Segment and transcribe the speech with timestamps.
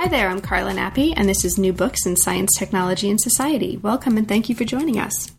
[0.00, 3.76] Hi there, I'm Carla Nappi, and this is New Books in Science, Technology, and Society.
[3.76, 5.30] Welcome and thank you for joining us.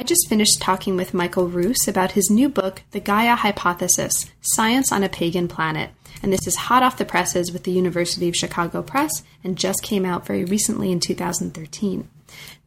[0.00, 4.92] I just finished talking with Michael Ruse about his new book, The Gaia Hypothesis Science
[4.92, 5.90] on a Pagan Planet.
[6.22, 9.82] And this is hot off the presses with the University of Chicago Press and just
[9.82, 12.08] came out very recently in 2013.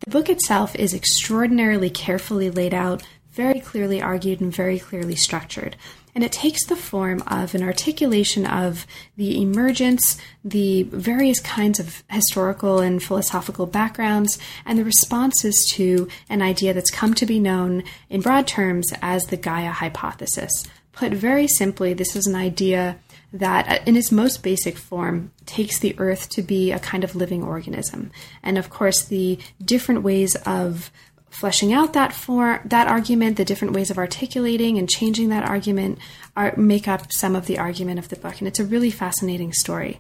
[0.02, 3.02] The book itself is extraordinarily carefully laid out,
[3.32, 5.76] very clearly argued, and very clearly structured.
[6.14, 8.86] And it takes the form of an articulation of
[9.18, 16.42] the emergence, the various kinds of historical and philosophical backgrounds, and the responses to an
[16.42, 20.52] idea that's come to be known in broad terms as the Gaia hypothesis.
[20.92, 22.98] Put very simply, this is an idea
[23.34, 27.16] that, uh, in its most basic form, takes the earth to be a kind of
[27.16, 28.12] living organism.
[28.44, 30.92] And of course, the different ways of
[31.32, 35.98] fleshing out that for that argument, the different ways of articulating and changing that argument
[36.36, 39.54] are, make up some of the argument of the book, and it's a really fascinating
[39.54, 40.00] story.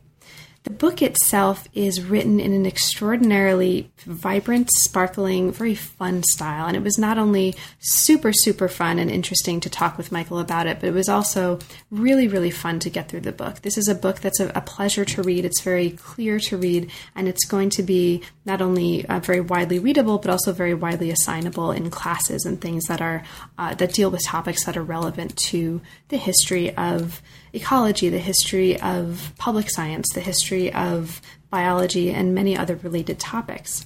[0.63, 6.67] The book itself is written in an extraordinarily vibrant, sparkling, very fun style.
[6.67, 10.67] And it was not only super, super fun and interesting to talk with Michael about
[10.67, 11.57] it, but it was also
[11.89, 13.61] really, really fun to get through the book.
[13.63, 15.45] This is a book that's a, a pleasure to read.
[15.45, 19.79] It's very clear to read, and it's going to be not only uh, very widely
[19.79, 23.23] readable, but also very widely assignable in classes and things that are
[23.57, 27.19] uh, that deal with topics that are relevant to the history of
[27.53, 33.85] ecology, the history of public science, the history of biology, and many other related topics.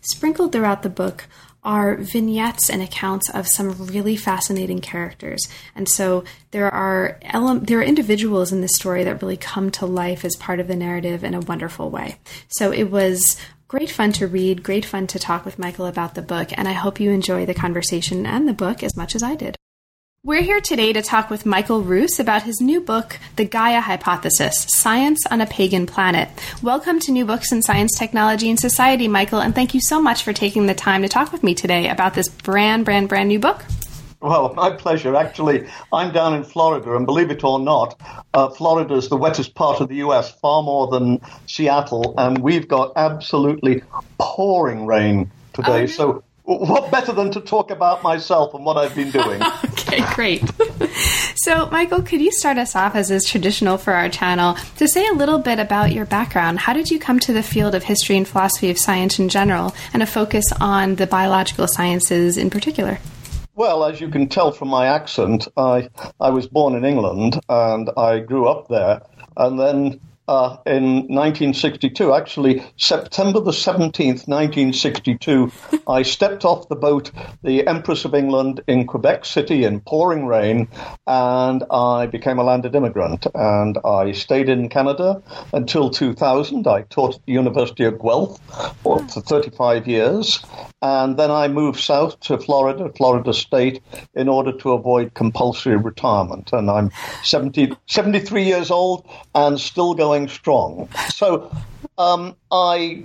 [0.00, 1.26] Sprinkled throughout the book
[1.64, 5.48] are vignettes and accounts of some really fascinating characters.
[5.74, 9.86] And so there are ele- there are individuals in this story that really come to
[9.86, 12.18] life as part of the narrative in a wonderful way.
[12.48, 16.22] So it was great fun to read, great fun to talk with Michael about the
[16.22, 19.34] book, and I hope you enjoy the conversation and the book as much as I
[19.34, 19.56] did.
[20.26, 24.66] We're here today to talk with Michael Ruse about his new book, The Gaia Hypothesis
[24.70, 26.30] Science on a Pagan Planet.
[26.62, 30.22] Welcome to New Books in Science, Technology, and Society, Michael, and thank you so much
[30.22, 33.38] for taking the time to talk with me today about this brand, brand, brand new
[33.38, 33.66] book.
[34.22, 35.14] Well, my pleasure.
[35.14, 38.00] Actually, I'm down in Florida, and believe it or not,
[38.32, 42.66] uh, Florida is the wettest part of the U.S., far more than Seattle, and we've
[42.66, 43.82] got absolutely
[44.18, 45.82] pouring rain today.
[45.82, 49.42] Oh, so what better than to talk about myself and what I've been doing?
[49.88, 50.42] okay, great.
[51.36, 55.06] so, Michael, could you start us off, as is traditional for our channel, to say
[55.06, 56.58] a little bit about your background?
[56.58, 59.74] How did you come to the field of history and philosophy of science in general,
[59.92, 62.98] and a focus on the biological sciences in particular?
[63.56, 65.88] Well, as you can tell from my accent, I
[66.20, 69.02] I was born in England and I grew up there,
[69.36, 72.14] and then uh, in 1962.
[72.14, 75.52] Actually, September the 17th, 1962,
[75.88, 77.10] I stepped off the boat,
[77.42, 80.68] the Empress of England, in Quebec City in pouring rain,
[81.06, 83.26] and I became a landed immigrant.
[83.34, 86.66] And I stayed in Canada until 2000.
[86.66, 88.38] I taught at the University of Guelph
[88.82, 90.44] for 35 years.
[90.84, 93.80] And then I moved south to Florida, Florida State,
[94.12, 96.50] in order to avoid compulsory retirement.
[96.52, 96.90] And I'm
[97.22, 100.90] 70, 73 years old and still going strong.
[101.08, 101.50] So
[101.96, 103.02] um, I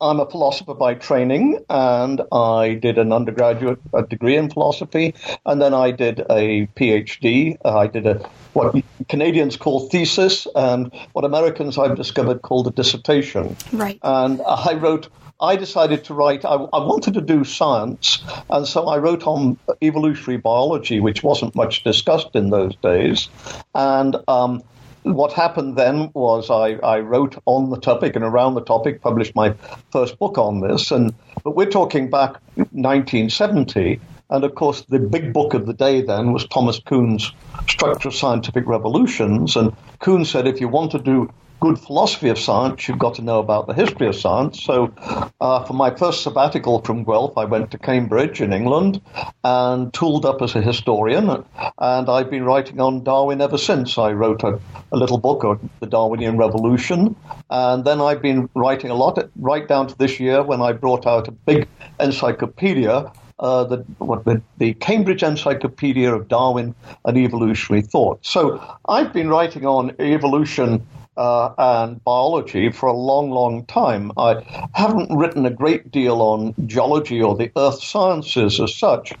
[0.00, 5.14] I'm a philosopher by training, and I did an undergraduate degree in philosophy,
[5.46, 7.56] and then I did a PhD.
[7.64, 8.74] I did a what
[9.08, 13.56] Canadians call thesis, and what Americans I've discovered called a dissertation.
[13.72, 13.98] Right.
[14.02, 15.08] And I wrote.
[15.40, 16.44] I decided to write.
[16.44, 21.54] I, I wanted to do science, and so I wrote on evolutionary biology, which wasn't
[21.54, 23.28] much discussed in those days,
[23.74, 24.16] and.
[24.28, 24.62] Um,
[25.04, 29.34] what happened then was I, I wrote on the topic and around the topic, published
[29.34, 29.54] my
[29.92, 30.90] first book on this.
[30.90, 36.00] And but we're talking back 1970, and of course the big book of the day
[36.00, 37.30] then was Thomas Kuhn's
[37.68, 39.56] Structure of Scientific Revolutions.
[39.56, 41.30] And Kuhn said if you want to do
[41.64, 44.62] good philosophy of science, you've got to know about the history of science.
[44.62, 44.92] So,
[45.40, 49.00] uh, for my first sabbatical from Guelph, I went to Cambridge in England
[49.44, 51.42] and tooled up as a historian.
[51.78, 53.96] And I've been writing on Darwin ever since.
[53.96, 54.60] I wrote a,
[54.92, 57.16] a little book on the Darwinian Revolution.
[57.48, 61.06] And then I've been writing a lot, right down to this year when I brought
[61.06, 61.66] out a big
[61.98, 66.72] encyclopedia uh, the, what, the, the, Cambridge Encyclopedia of Darwin
[67.04, 68.24] and Evolutionary Thought.
[68.24, 74.12] So I've been writing on evolution uh, and biology for a long, long time.
[74.16, 79.12] I haven't written a great deal on geology or the earth sciences as such.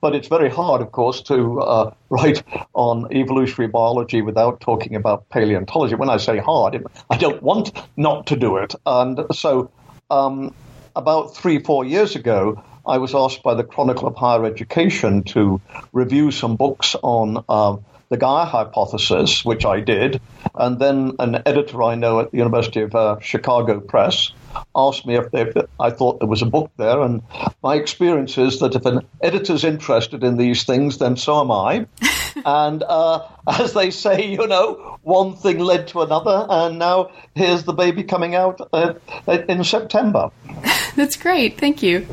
[0.00, 2.42] But it's very hard, of course, to uh, write
[2.74, 5.94] on evolutionary biology without talking about paleontology.
[5.94, 8.74] When I say hard, I don't want not to do it.
[8.84, 9.70] And so,
[10.10, 10.54] um,
[10.96, 15.60] about three, four years ago, I was asked by the Chronicle of Higher Education to
[15.92, 17.76] review some books on uh,
[18.12, 20.20] the Gaia hypothesis, which I did,
[20.54, 24.30] and then an editor I know at the University of uh, Chicago Press
[24.76, 27.22] asked me if, they, if, I thought there was a book there, and
[27.62, 31.86] my experience is that if an editor's interested in these things, then so am I.
[32.44, 37.64] and uh, as they say, you know, one thing led to another, and now here's
[37.64, 38.94] the baby coming out uh,
[39.48, 40.30] in September.
[40.94, 41.58] That's great.
[41.58, 42.06] Thank you.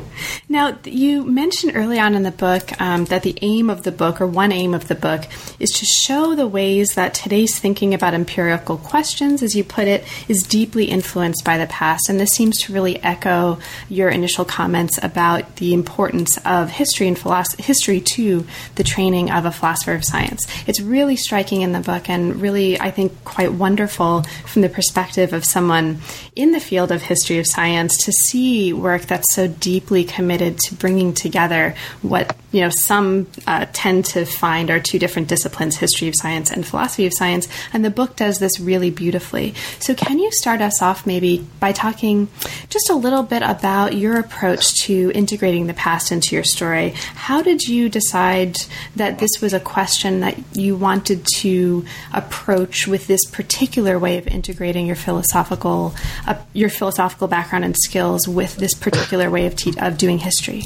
[0.48, 4.20] Now, you mentioned early on in the book um, that the aim of the book,
[4.20, 5.24] or one aim of the book,
[5.58, 10.04] is to show the ways that today's thinking about empirical questions, as you put it,
[10.28, 12.08] is deeply influenced by the past.
[12.08, 13.58] And this seems to really echo
[13.88, 18.46] your initial comments about the importance of history and philosophy, history to
[18.76, 20.46] the training of a philosopher of science.
[20.66, 25.32] It's really striking in the book and really, I think, quite wonderful from the perspective
[25.32, 26.00] of someone
[26.36, 30.74] in the field of history of science to see work that's so deeply committed to
[30.74, 36.08] bringing together what you know some uh, tend to find are two different disciplines history
[36.08, 37.46] of science and philosophy of science.
[37.72, 39.54] And the book does this really beautifully.
[39.78, 42.28] So can you start us off maybe by talking
[42.68, 46.90] just a little bit about your approach to integrating the past into your story?
[47.14, 48.56] How did you decide
[48.96, 54.26] that this was a question that you wanted to approach with this particular way of
[54.26, 55.94] integrating your philosophical
[56.26, 60.64] uh, your philosophical background and skills with this particular way of, te- of doing history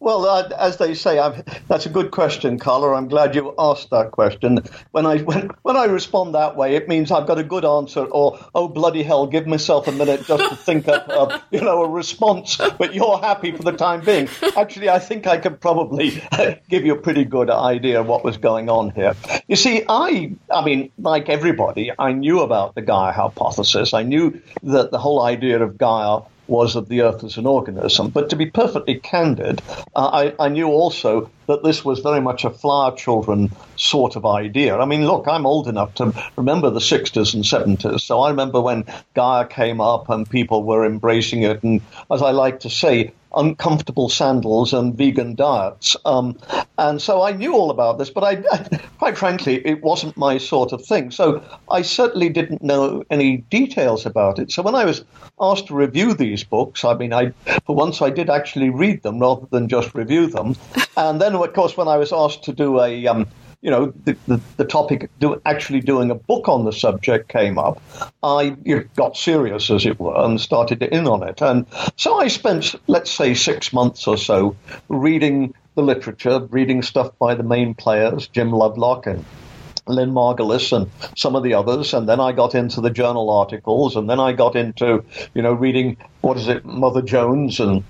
[0.00, 2.94] well, uh, as they say, I've, that's a good question, Carla.
[2.94, 4.60] I'm glad you asked that question.
[4.90, 8.04] When I when, when I respond that way, it means I've got a good answer,
[8.04, 11.88] or oh bloody hell, give myself a minute just to think up, you know, a
[11.88, 12.56] response.
[12.56, 14.28] But you're happy for the time being.
[14.56, 16.22] Actually, I think I could probably
[16.68, 19.14] give you a pretty good idea of what was going on here.
[19.46, 23.94] You see, I I mean, like everybody, I knew about the Gaia hypothesis.
[23.94, 28.08] I knew that the whole idea of Gaia was of the Earth as an organism.
[28.08, 29.62] But to be perfectly candid,
[29.94, 34.26] uh, I, I, knew also that this was very much a flower children sort of
[34.26, 34.76] idea.
[34.76, 38.00] I mean, look, I'm old enough to remember the 60s and 70s.
[38.00, 38.84] So I remember when
[39.14, 41.62] Gaia came up and people were embracing it.
[41.62, 41.80] And
[42.10, 45.96] as I like to say, uncomfortable sandals and vegan diets.
[46.04, 46.38] Um,
[46.78, 48.58] and so I knew all about this, but I, I,
[48.98, 51.10] quite frankly, it wasn't my sort of thing.
[51.10, 54.52] So I certainly didn't know any details about it.
[54.52, 55.04] So when I was
[55.40, 57.32] asked to review these books, I mean, I
[57.66, 60.56] for once I did actually read them rather than just review them.
[60.94, 63.26] And then, of course, when I was asked to do a um,
[63.62, 67.58] you know, the, the, the topic do, actually doing a book on the subject came
[67.58, 67.80] up,
[68.22, 68.50] I
[68.96, 71.40] got serious, as it were, and started in on it.
[71.40, 71.66] And
[71.96, 74.56] so I spent, let's say, six months or so
[74.88, 79.24] reading the literature, reading stuff by the main players, Jim Lovelock and
[79.86, 83.96] Lynn Margulis and some of the others, and then I got into the journal articles,
[83.96, 85.04] and then I got into,
[85.34, 87.84] you know, reading what is it, Mother Jones and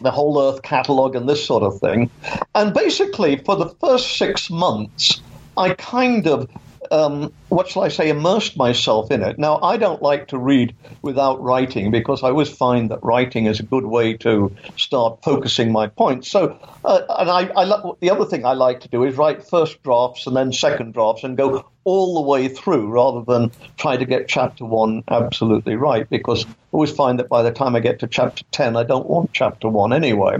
[0.00, 2.10] the whole Earth catalog and this sort of thing.
[2.54, 5.20] And basically, for the first six months,
[5.56, 6.48] I kind of
[6.90, 9.38] um, what shall I say, immersed myself in it.
[9.38, 13.60] Now, I don't like to read without writing because I always find that writing is
[13.60, 16.30] a good way to start focusing my points.
[16.30, 19.46] So, uh, and I, I lo- the other thing I like to do is write
[19.46, 23.96] first drafts and then second drafts and go all the way through rather than try
[23.96, 27.80] to get chapter one absolutely right because I always find that by the time I
[27.80, 30.38] get to chapter 10, I don't want chapter one anyway.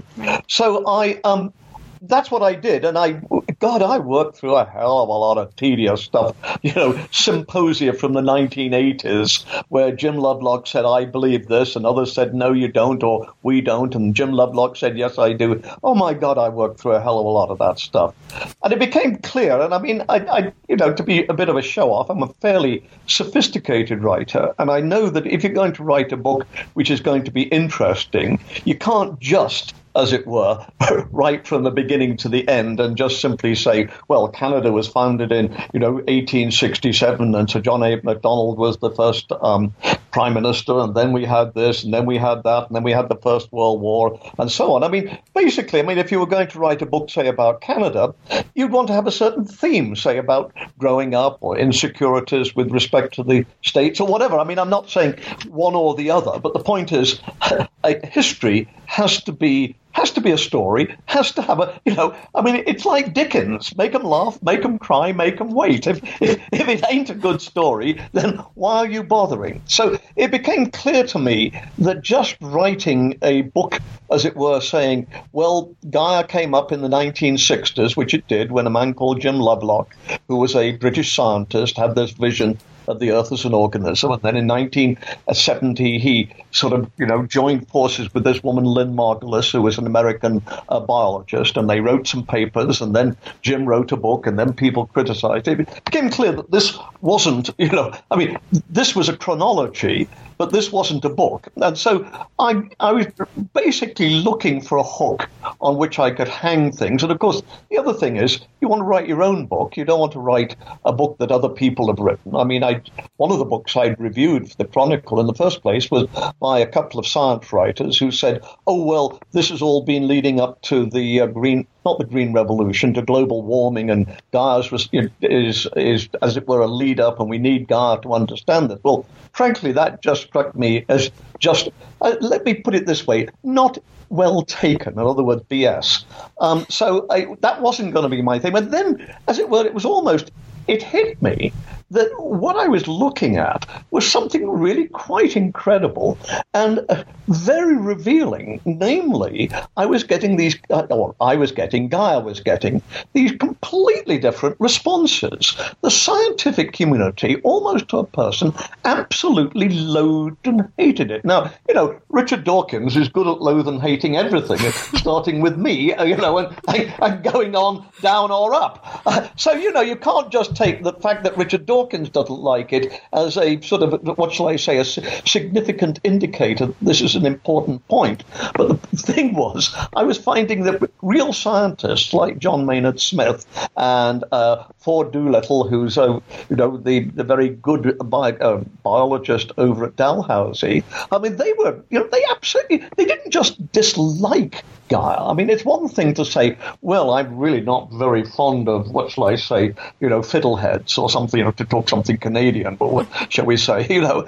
[0.48, 1.52] So I, um,
[2.02, 2.84] that's what I did.
[2.84, 3.20] And I,
[3.58, 6.36] God, I worked through a hell of a lot of tedious stuff.
[6.62, 12.12] You know, symposia from the 1980s where Jim Lovelock said, I believe this, and others
[12.12, 13.94] said, no, you don't, or we don't.
[13.94, 15.62] And Jim Lovelock said, yes, I do.
[15.82, 18.14] Oh my God, I worked through a hell of a lot of that stuff.
[18.62, 19.58] And it became clear.
[19.58, 22.10] And I mean, I, I you know, to be a bit of a show off,
[22.10, 24.54] I'm a fairly sophisticated writer.
[24.58, 27.30] And I know that if you're going to write a book which is going to
[27.30, 30.64] be interesting, you can't just as it were,
[31.10, 35.32] right from the beginning to the end, and just simply say, well, Canada was founded
[35.32, 38.00] in, you know, 1867, and Sir John A.
[38.02, 39.74] Macdonald was the first um,
[40.12, 42.92] prime minister, and then we had this, and then we had that, and then we
[42.92, 44.84] had the First World War, and so on.
[44.84, 47.60] I mean, basically, I mean, if you were going to write a book, say, about
[47.60, 48.14] Canada,
[48.54, 53.14] you'd want to have a certain theme, say, about growing up or insecurities with respect
[53.14, 54.38] to the states or whatever.
[54.38, 55.14] I mean, I'm not saying
[55.48, 57.20] one or the other, but the point is,
[57.84, 61.94] a history has to be has to be a story, has to have a, you
[61.94, 63.76] know, I mean, it's like Dickens.
[63.76, 65.86] Make them laugh, make them cry, make them wait.
[65.86, 69.62] If, if, if it ain't a good story, then why are you bothering?
[69.66, 73.78] So it became clear to me that just writing a book,
[74.10, 78.66] as it were, saying, well, Gaia came up in the 1960s, which it did when
[78.66, 79.94] a man called Jim Lovelock,
[80.28, 82.58] who was a British scientist, had this vision
[82.98, 84.12] the Earth as an organism.
[84.12, 88.94] And then in 1970, he sort of, you know, joined forces with this woman, Lynn
[88.94, 92.80] Margulis, who was an American uh, biologist, and they wrote some papers.
[92.80, 95.60] And then Jim wrote a book, and then people criticized it.
[95.60, 100.08] It became clear that this wasn't, you know, I mean, this was a chronology
[100.40, 101.48] but this wasn't a book.
[101.56, 102.02] And so
[102.38, 103.06] I, I was
[103.52, 105.28] basically looking for a hook
[105.60, 107.02] on which I could hang things.
[107.02, 109.76] And of course, the other thing is, you want to write your own book.
[109.76, 110.56] You don't want to write
[110.86, 112.34] a book that other people have written.
[112.34, 112.80] I mean, I
[113.18, 116.08] one of the books I'd reviewed for the Chronicle in the first place was
[116.40, 120.40] by a couple of science writers who said, "Oh well, this has all been leading
[120.40, 124.88] up to the uh, green." Not the green revolution to global warming, and Gaia's
[125.22, 128.78] is is as it were a lead up, and we need Gaia to understand this.
[128.82, 131.70] Well, frankly, that just struck me as just,
[132.02, 133.78] uh, let me put it this way, not
[134.10, 134.94] well taken.
[134.94, 136.04] In other words, BS.
[136.40, 138.52] Um, so I, that wasn't going to be my thing.
[138.52, 140.30] But then, as it were, it was almost,
[140.66, 141.52] it hit me
[141.90, 146.18] that what I was looking at was something really quite incredible
[146.54, 148.60] and uh, very revealing.
[148.64, 152.82] Namely, I was getting these, uh, or I was getting, Gaia was getting
[153.12, 155.56] these completely different responses.
[155.82, 158.52] The scientific community, almost to a person,
[158.84, 161.24] absolutely loathed and hated it.
[161.24, 164.58] Now, you know, Richard Dawkins is good at loathing and hating everything,
[164.94, 169.02] starting with me, uh, you know, and, and going on down or up.
[169.06, 172.72] Uh, so, you know, you can't just take the fact that Richard Dawkins doesn't like
[172.72, 176.72] it as a sort of, what shall I say, a significant indicator.
[176.82, 178.24] This is an important point.
[178.54, 183.46] But the thing was, I was finding that real scientists like John Maynard Smith
[183.76, 189.52] and uh, Ford Doolittle, who's, uh, you know, the, the very good bi- uh, biologist
[189.58, 194.64] over at Dalhousie, I mean, they were, you know, they absolutely, they didn't just dislike
[194.98, 199.10] I mean, it's one thing to say, well, I'm really not very fond of, what
[199.10, 202.92] shall I say, you know, fiddleheads or something, you know, to talk something Canadian, but
[202.92, 204.26] what shall we say, you know.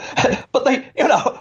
[0.53, 1.41] But they, you know,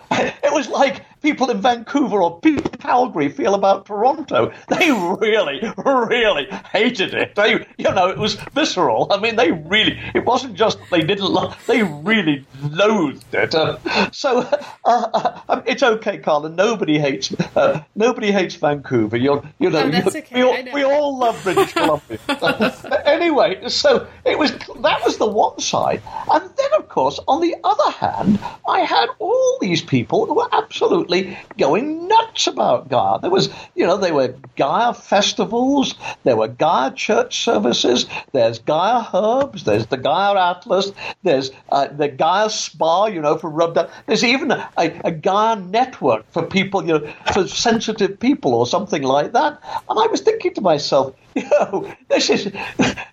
[0.62, 4.51] was like people in Vancouver or people in Calgary feel about Toronto.
[4.68, 7.36] They really, really hated it.
[7.36, 9.08] They, you know, it was visceral.
[9.12, 13.53] I mean, they really, it wasn't just they didn't love, they really loathed it.
[13.53, 13.77] Uh,
[14.12, 14.39] so
[14.86, 16.50] uh, uh, it's okay, Carla.
[16.50, 19.18] Nobody hates, uh, nobody hates Vancouver.
[19.18, 20.25] You're, you know, oh, okay.
[20.34, 22.20] we, all, we all love British Columbia.
[23.06, 24.51] anyway, so it was,
[24.82, 26.01] that was the one side.
[26.32, 30.50] And then, of course, on the other hand, I had all these people who were
[30.51, 33.20] absolutely going nuts about Gaia.
[33.20, 39.05] There was, you know, there were Gaia festivals, there were Gaia church services, there's Gaia
[39.13, 40.91] herbs, there's the Gaia Atlas,
[41.24, 43.89] there's uh, the Gaia Spa, you know, for rub down.
[44.05, 49.03] There's even a, a, Gaia network for people, you know, for sensitive people or something
[49.03, 49.62] like that.
[49.89, 52.51] And I was thinking to myself, know, this is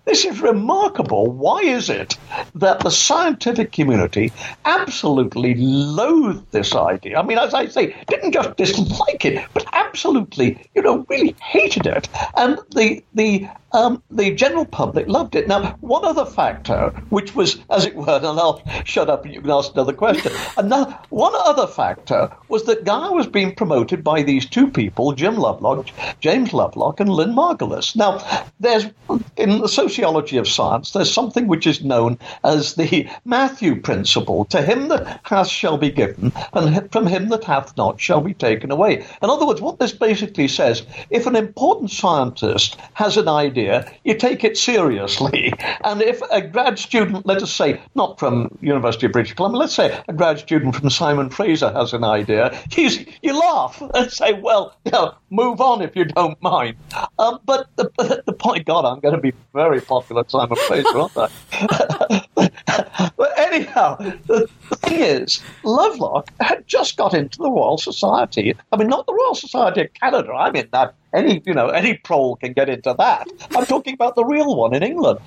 [0.04, 1.30] this is remarkable.
[1.30, 2.16] Why is it
[2.54, 4.32] that the scientific community
[4.64, 7.18] absolutely loathed this idea?
[7.18, 11.86] I mean, as I say, didn't just dislike it, but absolutely, you know, really hated
[11.86, 12.08] it.
[12.36, 15.48] And the the um, the general public loved it.
[15.48, 19.40] Now, one other factor, which was, as it were, and I'll shut up and you
[19.40, 20.32] can ask another question.
[20.56, 25.36] Another, one other factor was that Gaia was being promoted by these two people, Jim
[25.36, 25.88] Lovelock,
[26.20, 27.94] James Lovelock, and Lynn Margulis.
[27.94, 28.18] Now,
[28.60, 28.86] there's
[29.36, 34.60] in the sociology of science, there's something which is known as the Matthew principle: "To
[34.62, 38.70] him that hath shall be given, and from him that hath not shall be taken
[38.70, 43.57] away." In other words, what this basically says: if an important scientist has an idea
[43.58, 45.52] idea, you take it seriously.
[45.84, 49.74] And if a grad student, let us say, not from University of British Columbia, let's
[49.74, 54.74] say a grad student from Simon Fraser has an idea, you laugh and say, well,
[54.84, 56.76] you know, move on if you don't mind.
[57.18, 61.16] Um, but the, the point, God, I'm going to be very popular Simon Fraser, aren't
[61.16, 63.10] I?
[63.16, 63.96] but anyhow,
[64.26, 68.54] the, the thing is, Lovelock had just got into the Royal Society.
[68.72, 70.32] I mean, not the Royal Society of Canada.
[70.32, 73.28] I mean that any you know any prole can get into that.
[73.54, 75.18] I'm talking about the real one in England.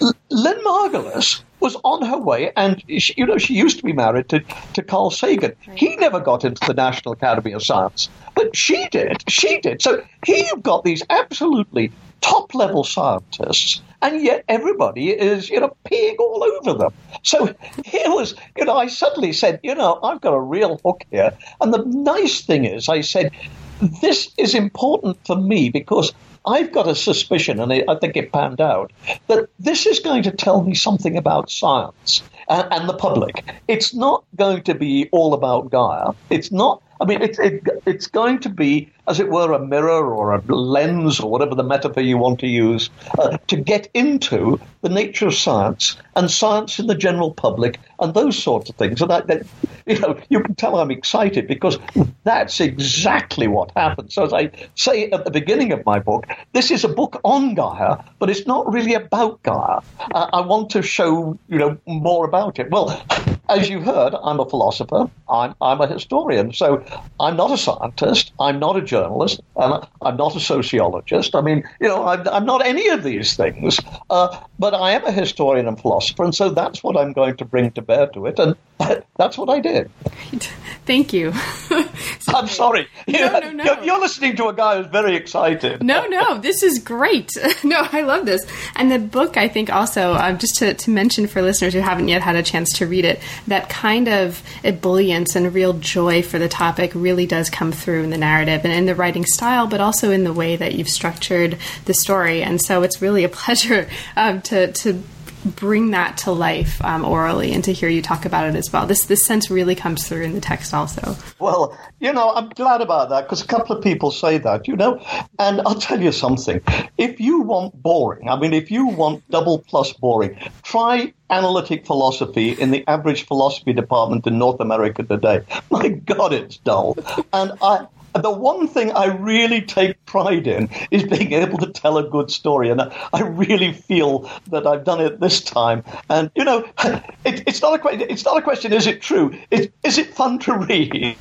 [0.00, 3.92] L- Lynn Margulis was on her way, and she, you know she used to be
[3.92, 4.40] married to,
[4.74, 5.54] to Carl Sagan.
[5.74, 9.22] He never got into the National Academy of Science, but she did.
[9.28, 9.82] She did.
[9.82, 15.74] So here you've got these absolutely top level scientists, and yet everybody is, you know,
[15.86, 16.90] peeing all over them.
[17.22, 17.54] So
[17.84, 21.32] here was, you know, I suddenly said, you know, I've got a real hook here.
[21.60, 23.32] And the nice thing is, I said,
[23.80, 26.12] this is important for me because
[26.46, 28.92] I've got a suspicion, and I think it panned out,
[29.28, 33.44] that this is going to tell me something about science and, and the public.
[33.68, 36.12] It's not going to be all about Gaia.
[36.30, 36.82] It's not.
[37.00, 40.40] I mean, it's it, it's going to be, as it were, a mirror or a
[40.54, 45.28] lens or whatever the metaphor you want to use uh, to get into the nature
[45.28, 49.00] of science and science in the general public and those sorts of things.
[49.00, 49.46] And that,
[49.86, 51.78] you know, you can tell I'm excited because
[52.24, 54.12] that's exactly what happened.
[54.12, 57.54] So as I say at the beginning of my book, this is a book on
[57.54, 59.80] Gaia, but it's not really about Gaia.
[60.14, 62.70] Uh, I want to show you know more about it.
[62.70, 63.02] Well,
[63.50, 65.10] as you heard, I'm a philosopher.
[65.28, 66.52] I'm, I'm a historian.
[66.52, 66.84] So
[67.18, 68.32] I'm not a scientist.
[68.38, 69.40] I'm not a journalist.
[69.56, 71.34] And I'm not a sociologist.
[71.34, 73.80] I mean, you know, I'm, I'm not any of these things.
[74.08, 76.24] Uh, but I am a historian and philosopher.
[76.24, 78.38] And so that's what I'm going to bring to bear to it.
[78.38, 78.56] And
[79.18, 79.90] that's what I did.
[80.86, 81.32] Thank you.
[82.28, 82.88] I'm sorry.
[83.06, 83.64] No, no, no.
[83.64, 85.82] You're, you're listening to a guy who's very excited.
[85.82, 87.30] No, no, this is great.
[87.64, 88.44] No, I love this.
[88.76, 92.08] And the book, I think, also, um, just to, to mention for listeners who haven't
[92.08, 96.38] yet had a chance to read it, that kind of ebullience and real joy for
[96.38, 99.80] the topic really does come through in the narrative and in the writing style, but
[99.80, 102.42] also in the way that you've structured the story.
[102.42, 105.02] And so it's really a pleasure um, to, to
[105.44, 108.86] bring that to life um, orally and to hear you talk about it as well.
[108.86, 111.16] This this sense really comes through in the text also.
[111.38, 114.76] Well, you know, I'm glad about that because a couple of people say that, you
[114.76, 115.00] know,
[115.38, 116.60] and I'll tell you something.
[116.98, 122.50] If you want boring, I mean, if you want double plus boring, try analytic philosophy
[122.52, 125.42] in the average philosophy department in North America today.
[125.70, 126.96] My God, it's dull.
[127.32, 131.98] And I the one thing I really take pride in is being able to tell
[131.98, 132.80] a good story, and
[133.12, 135.84] I really feel that I've done it this time.
[136.08, 136.66] And you know,
[137.24, 138.06] it, it's not a question.
[138.08, 138.72] It's not a question.
[138.72, 139.34] Is it true?
[139.50, 141.16] It, is is it fun to read?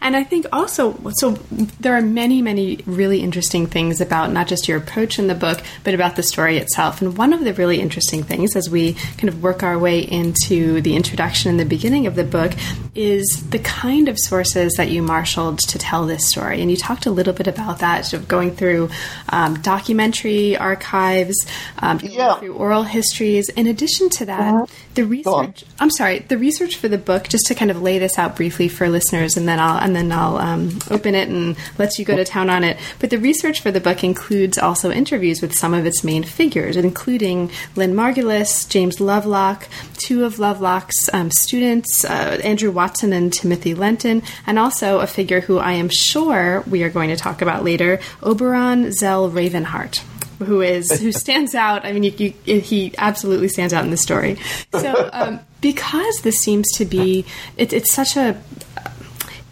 [0.00, 1.32] and I think also, so
[1.78, 5.60] there are many, many really interesting things about not just your approach in the book,
[5.84, 7.02] but about the story itself.
[7.02, 10.80] And one of the really interesting things, as we kind of work our way into
[10.80, 12.52] the introduction and the beginning of the book,
[12.94, 16.60] is the kind of sources that you marshaled to tell this story.
[16.60, 18.90] And you talked a little bit about that, sort of going through
[19.28, 21.36] um, documentary archives,
[21.78, 22.36] um, yeah.
[22.36, 23.48] through oral histories.
[23.50, 24.66] In addition to that, uh-huh.
[24.94, 25.64] the research.
[25.78, 27.28] I'm sorry, the research for the book.
[27.28, 30.12] Just to kind of lay this out briefly for listeners, and then I'll and then
[30.12, 32.78] I'll um, open it and let you go to town on it.
[32.98, 36.76] But the research for the book includes also interviews with some of its main figures,
[36.76, 43.74] including Lynn Margulis, James Lovelock, two of Lovelock's um, students, uh, Andrew Watson and Timothy
[43.74, 47.64] Lenton, and also a figure who I am sure we are going to talk about
[47.64, 50.02] later, Oberon Zell Ravenheart
[50.38, 51.84] who is who stands out.
[51.84, 54.36] I mean, you, you, he absolutely stands out in the story.
[54.72, 57.24] So, um, because this seems to be,
[57.56, 58.40] it, it's such a.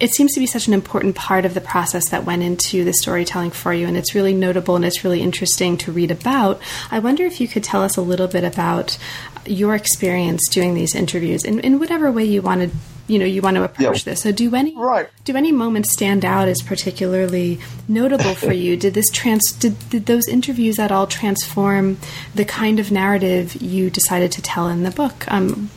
[0.00, 2.92] It seems to be such an important part of the process that went into the
[2.92, 6.60] storytelling for you, and it's really notable and it's really interesting to read about.
[6.90, 8.98] I wonder if you could tell us a little bit about
[9.46, 12.76] your experience doing these interviews in, in whatever way you want to
[13.12, 14.22] you know you want to approach this.
[14.22, 15.08] So do any right.
[15.24, 18.76] do any moments stand out as particularly notable for you?
[18.76, 21.98] Did this trans did, did those interviews at all transform
[22.34, 25.30] the kind of narrative you decided to tell in the book?
[25.30, 25.68] Um,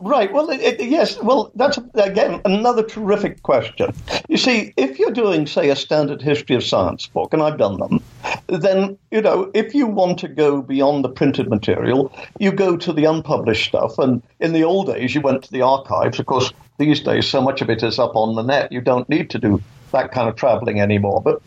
[0.00, 0.32] Right.
[0.32, 1.20] Well, it, it, yes.
[1.22, 3.94] Well, that's again another terrific question.
[4.28, 7.78] You see, if you're doing, say, a standard history of science book, and I've done
[7.78, 8.02] them,
[8.48, 12.92] then you know if you want to go beyond the printed material, you go to
[12.92, 13.98] the unpublished stuff.
[13.98, 16.18] And in the old days, you went to the archives.
[16.18, 18.72] Of course, these days, so much of it is up on the net.
[18.72, 19.62] You don't need to do
[19.92, 21.22] that kind of traveling anymore.
[21.22, 21.40] But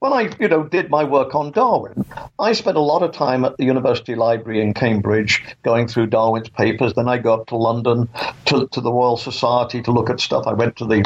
[0.00, 2.04] when I, you know, did my work on Darwin,
[2.38, 6.48] I spent a lot of time at the University Library in Cambridge going through Darwin's
[6.48, 6.94] papers.
[6.94, 8.08] Then I go up to London
[8.46, 10.46] to, to the Royal Society to look at stuff.
[10.46, 11.04] I went to the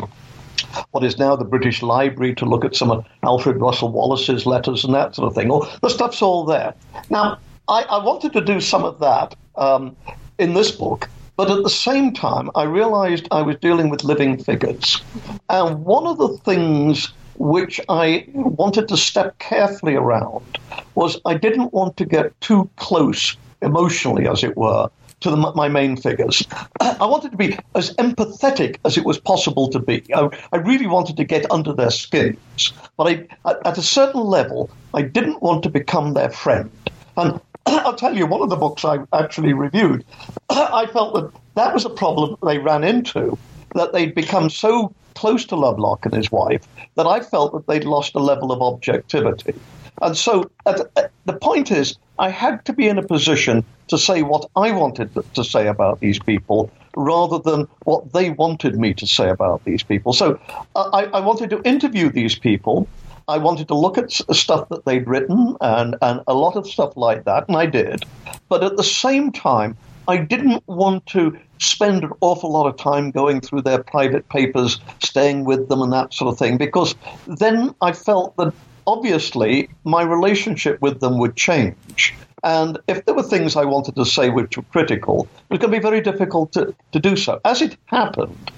[0.90, 4.84] what is now the British Library to look at some of Alfred Russel Wallace's letters
[4.84, 5.50] and that sort of thing.
[5.50, 6.74] All the stuff's all there.
[7.10, 7.38] Now,
[7.68, 9.96] I, I wanted to do some of that um,
[10.38, 14.42] in this book, but at the same time, I realized I was dealing with living
[14.42, 15.02] figures.
[15.50, 20.58] And one of the things which I wanted to step carefully around
[20.94, 24.88] was I didn't want to get too close emotionally, as it were,
[25.20, 26.46] to the, my main figures.
[26.80, 30.02] I wanted to be as empathetic as it was possible to be.
[30.14, 32.72] I, I really wanted to get under their skins.
[32.96, 36.70] But I, at a certain level, I didn't want to become their friend.
[37.16, 40.04] And I'll tell you, one of the books I actually reviewed,
[40.50, 43.38] I felt that that was a problem they ran into,
[43.74, 47.84] that they'd become so close to Lovelock and his wife that I felt that they'd
[47.84, 49.54] lost a level of objectivity.
[50.02, 53.98] And so at, at, the point is, I had to be in a position to
[53.98, 58.94] say what I wanted to say about these people rather than what they wanted me
[58.94, 60.12] to say about these people.
[60.12, 60.40] So
[60.74, 62.88] uh, I, I wanted to interview these people.
[63.28, 66.96] I wanted to look at stuff that they'd written and, and a lot of stuff
[66.96, 68.04] like that, and I did.
[68.48, 69.76] But at the same time,
[70.08, 74.80] I didn't want to spend an awful lot of time going through their private papers,
[75.02, 76.94] staying with them, and that sort of thing, because
[77.26, 78.52] then I felt that
[78.86, 82.14] obviously my relationship with them would change.
[82.44, 85.72] And if there were things I wanted to say which were critical, it was going
[85.72, 87.40] to be very difficult to, to do so.
[87.44, 88.52] As it happened,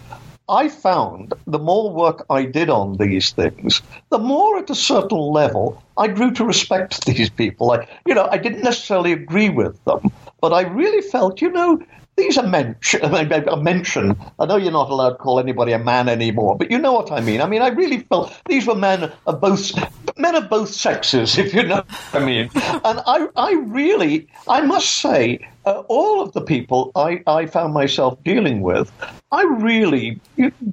[0.48, 5.18] I found the more work I did on these things, the more at a certain
[5.18, 7.70] level I grew to respect these people.
[7.70, 11.80] I, you know, I didn't necessarily agree with them, but I really felt, you know,
[12.18, 13.96] these are mensch, a mensch.
[13.96, 17.11] I know you're not allowed to call anybody a man anymore, but you know what
[17.11, 17.40] I mean.
[17.40, 19.72] I mean, I really felt these were men of both
[20.18, 22.50] men of both sexes, if you know what I mean.
[22.54, 27.74] And I, I really, I must say, uh, all of the people I, I found
[27.74, 28.90] myself dealing with,
[29.31, 30.18] I really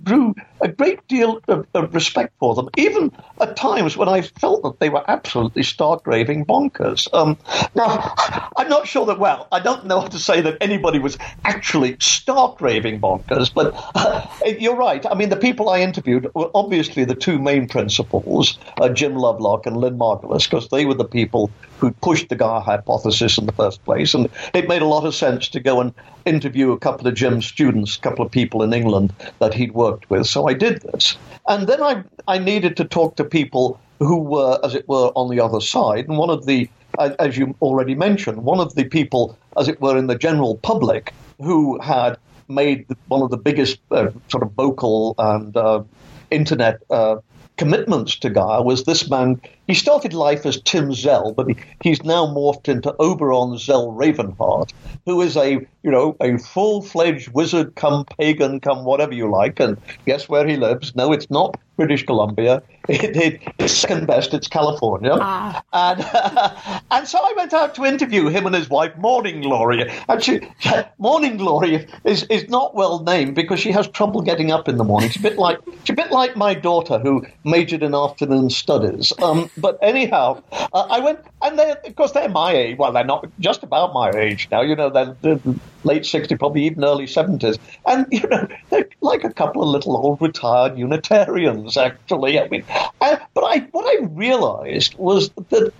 [0.04, 4.64] grew a great deal of, of, respect for them, even at times when I felt
[4.64, 7.14] that they were absolutely stark raving bonkers.
[7.14, 7.38] Um,
[7.76, 8.14] now,
[8.56, 11.98] I'm not sure that, well, I don't know how to say that anybody was actually
[12.00, 14.26] stark raving bonkers, but uh,
[14.58, 15.06] you're right.
[15.06, 19.66] I mean, the people I interviewed were obviously the two main principals, uh, Jim Lovelock
[19.66, 23.52] and Lynn Margulis, because they were the people who pushed the Gaia hypothesis in the
[23.52, 24.14] first place.
[24.14, 25.94] And it made a lot of sense to go and
[26.26, 30.10] interview a couple of Jim's students, a couple of people in England that he'd worked
[30.10, 30.28] with.
[30.28, 31.18] So I did this.
[31.48, 35.30] And then I, I needed to talk to people who were, as it were, on
[35.30, 36.08] the other side.
[36.08, 39.98] And one of the, as you already mentioned, one of the people, as it were,
[39.98, 42.18] in the general public who had
[42.48, 45.84] made one of the biggest uh, sort of vocal and uh,
[46.32, 47.18] internet uh,
[47.58, 49.42] commitments to Gaia was this man.
[49.68, 54.72] He started life as Tim Zell, but he, he's now morphed into Oberon Zell Ravenheart,
[55.06, 59.60] who is a you know a full fledged wizard, come pagan, come whatever you like.
[59.60, 60.96] And guess where he lives?
[60.96, 62.62] No, it's not British Columbia.
[62.88, 64.32] It, it, it's second best.
[64.36, 65.18] It's California.
[65.20, 65.64] Ah.
[65.74, 69.92] And uh, and so I went out to interview him and his wife, Morning Glory.
[70.08, 70.42] And she,
[71.00, 74.84] Morning Glory is, is not well named because she has trouble getting up in the
[74.84, 75.10] morning.
[75.10, 79.12] She's a bit like she's a bit like my daughter who majored in afternoon studies.
[79.20, 82.78] Um, but anyhow, uh, I went and they of course they're my age.
[82.78, 84.62] Well, they're not just about my age now.
[84.62, 85.40] You know, they're, they're
[85.84, 87.58] late 60s, probably even early 70s.
[87.86, 92.40] And, you know, they're like a couple of little old retired Unitarians, actually.
[92.40, 92.64] I mean,
[93.02, 95.72] uh, but I, what I realized was that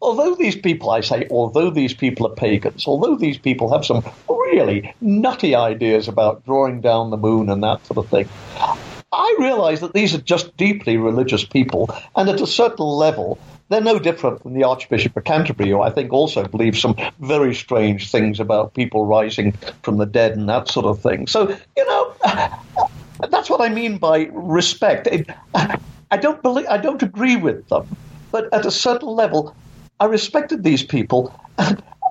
[0.00, 4.04] although these people, I say, although these people are pagans, although these people have some
[4.28, 8.28] really nutty ideas about drawing down the moon and that sort of thing,
[9.12, 13.80] I realize that these are just deeply religious people, and at a certain level, they're
[13.80, 18.10] no different from the Archbishop of Canterbury, who I think also believes some very strange
[18.10, 21.26] things about people rising from the dead and that sort of thing.
[21.26, 22.14] So, you know,
[23.30, 25.08] that's what I mean by respect.
[25.54, 27.96] I don't believe, I don't agree with them,
[28.30, 29.56] but at a certain level,
[29.98, 31.34] I respected these people.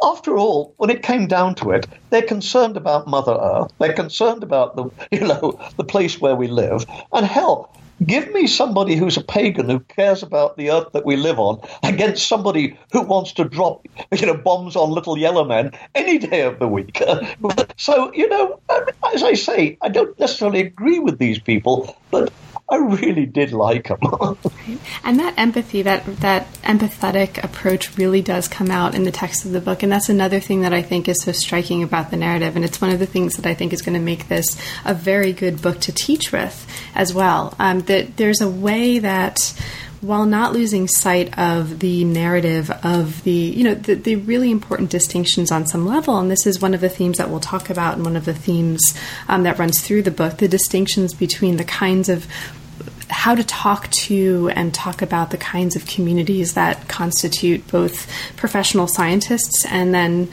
[0.03, 3.71] After all, when it came down to it, they're concerned about Mother Earth.
[3.79, 6.85] They're concerned about the, you know, the place where we live.
[7.13, 7.69] And hell,
[8.05, 11.59] Give me somebody who's a pagan who cares about the earth that we live on
[11.83, 16.41] against somebody who wants to drop, you know, bombs on little yellow men any day
[16.41, 17.03] of the week.
[17.77, 22.31] so, you know, um, as I say, I don't necessarily agree with these people, but
[22.71, 24.37] I really did like them.
[25.03, 29.51] and that empathy, that that empathetic approach, really does come out in the text of
[29.51, 32.55] the book, and that's another thing that I think is so striking about the narrative,
[32.55, 34.93] and it's one of the things that I think is going to make this a
[34.93, 37.55] very good book to teach with as well.
[37.59, 39.39] Um, that there's a way that
[40.01, 44.89] while not losing sight of the narrative of the you know the, the, really important
[44.89, 47.95] distinctions on some level and this is one of the themes that we'll talk about
[47.95, 48.81] and one of the themes
[49.27, 52.27] um, that runs through the book the distinctions between the kinds of
[53.09, 58.07] how to talk to and talk about the kinds of communities that constitute both
[58.37, 60.29] professional scientists and then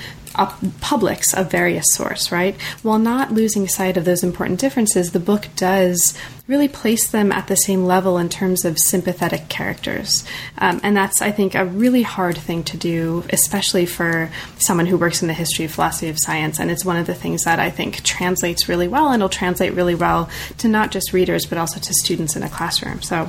[0.80, 2.60] publics of various sorts, right?
[2.82, 6.16] While not losing sight of those important differences, the book does
[6.48, 10.24] really place them at the same level in terms of sympathetic characters.
[10.58, 14.96] Um, and that's, I think, a really hard thing to do, especially for someone who
[14.96, 16.60] works in the history of philosophy of science.
[16.60, 19.74] And it's one of the things that I think translates really well and will translate
[19.74, 23.02] really well to not just readers, but also to students in a classroom.
[23.02, 23.28] So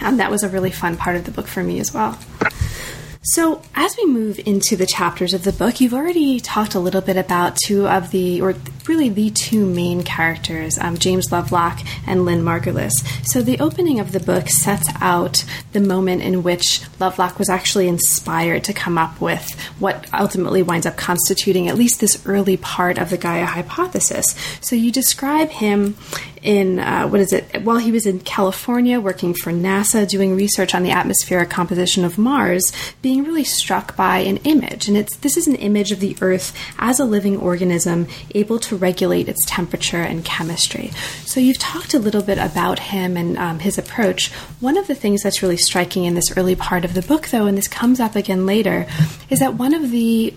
[0.00, 2.18] um, that was a really fun part of the book for me as well.
[3.24, 7.00] So, as we move into the chapters of the book, you've already talked a little
[7.00, 8.56] bit about two of the, or
[8.88, 12.90] really the two main characters, um, James Lovelock and Lynn Margulis.
[13.24, 17.86] So, the opening of the book sets out the moment in which Lovelock was actually
[17.86, 22.98] inspired to come up with what ultimately winds up constituting at least this early part
[22.98, 24.34] of the Gaia hypothesis.
[24.62, 25.96] So, you describe him
[26.42, 27.62] in uh, what is it?
[27.62, 32.18] While he was in California working for NASA, doing research on the atmospheric composition of
[32.18, 32.64] Mars,
[33.00, 36.56] being really struck by an image, and it's this is an image of the Earth
[36.78, 40.90] as a living organism able to regulate its temperature and chemistry.
[41.26, 44.32] So you've talked a little bit about him and um, his approach.
[44.60, 47.46] One of the things that's really striking in this early part of the book, though,
[47.46, 48.86] and this comes up again later,
[49.28, 50.32] is that one of the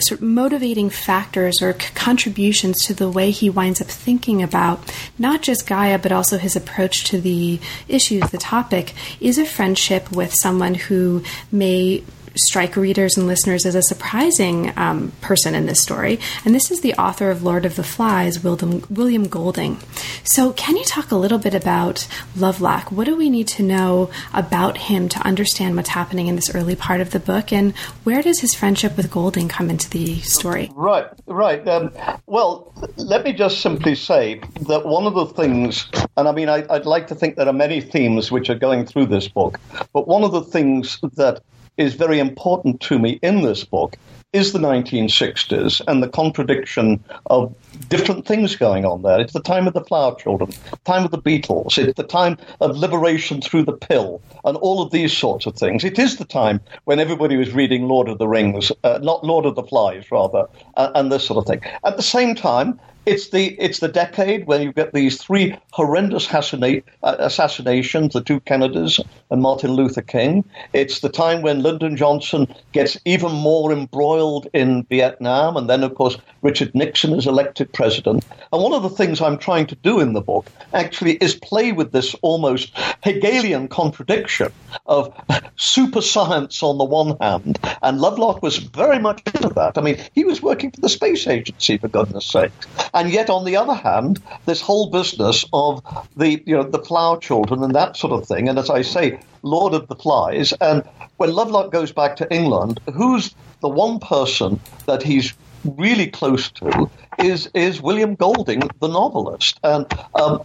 [0.00, 4.80] sort of motivating factors or c- contributions to the way he winds up thinking about
[5.18, 10.10] not just Gaia, but also his approach to the issues, the topic, is a friendship
[10.12, 12.02] with someone who may
[12.34, 16.18] strike readers and listeners as a surprising um, person in this story.
[16.44, 19.78] And this is the author of Lord of the Flies, William, Golding.
[20.24, 22.92] So, can you talk a little bit about Lovelock?
[22.92, 26.76] What do we need to know about him to understand what's happening in this early
[26.76, 27.52] part of the book?
[27.52, 30.70] And where does his friendship with Golding come into the story?
[30.74, 31.66] Right, right.
[31.66, 31.92] Um,
[32.26, 36.64] well, let me just simply say that one of the things, and I mean, I,
[36.70, 39.58] I'd like to think there are many themes which are going through this book,
[39.92, 41.42] but one of the things that
[41.76, 43.96] is very important to me in this book
[44.32, 47.52] is the 1960s and the contradiction of
[47.88, 49.20] different things going on there.
[49.20, 50.52] It's the time of the Flower Children,
[50.84, 54.92] time of the Beatles, it's the time of liberation through the pill, and all of
[54.92, 55.82] these sorts of things.
[55.82, 59.46] It is the time when everybody was reading Lord of the Rings, uh, not Lord
[59.46, 61.68] of the Flies, rather, uh, and this sort of thing.
[61.84, 66.32] At the same time, it's the it's the decade when you get these three horrendous
[66.32, 70.44] uh, assassinations, the two Kennedys and Martin Luther King.
[70.72, 75.94] It's the time when Lyndon Johnson gets even more embroiled in Vietnam, and then of
[75.94, 78.24] course Richard Nixon is elected president.
[78.52, 81.72] And one of the things I'm trying to do in the book actually is play
[81.72, 84.52] with this almost Hegelian contradiction
[84.86, 85.14] of
[85.56, 89.78] super science on the one hand, and Lovelock was very much into that.
[89.78, 92.52] I mean, he was working for the space agency for goodness sake.
[92.94, 95.82] And yet, on the other hand, this whole business of
[96.16, 99.20] the you know the flower children and that sort of thing, and as I say,
[99.42, 100.52] Lord of the Flies.
[100.60, 100.82] And
[101.16, 105.34] when Lovelock goes back to England, who's the one person that he's
[105.76, 109.58] really close to is is William Golding, the novelist.
[109.62, 110.42] And um,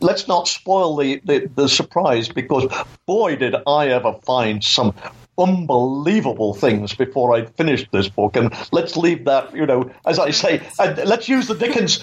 [0.00, 2.66] let's not spoil the, the, the surprise because
[3.06, 4.94] boy did I ever find some
[5.38, 8.36] unbelievable things before I finished this book.
[8.36, 12.00] And let's leave that, you know, as I say, let's use the Dickens,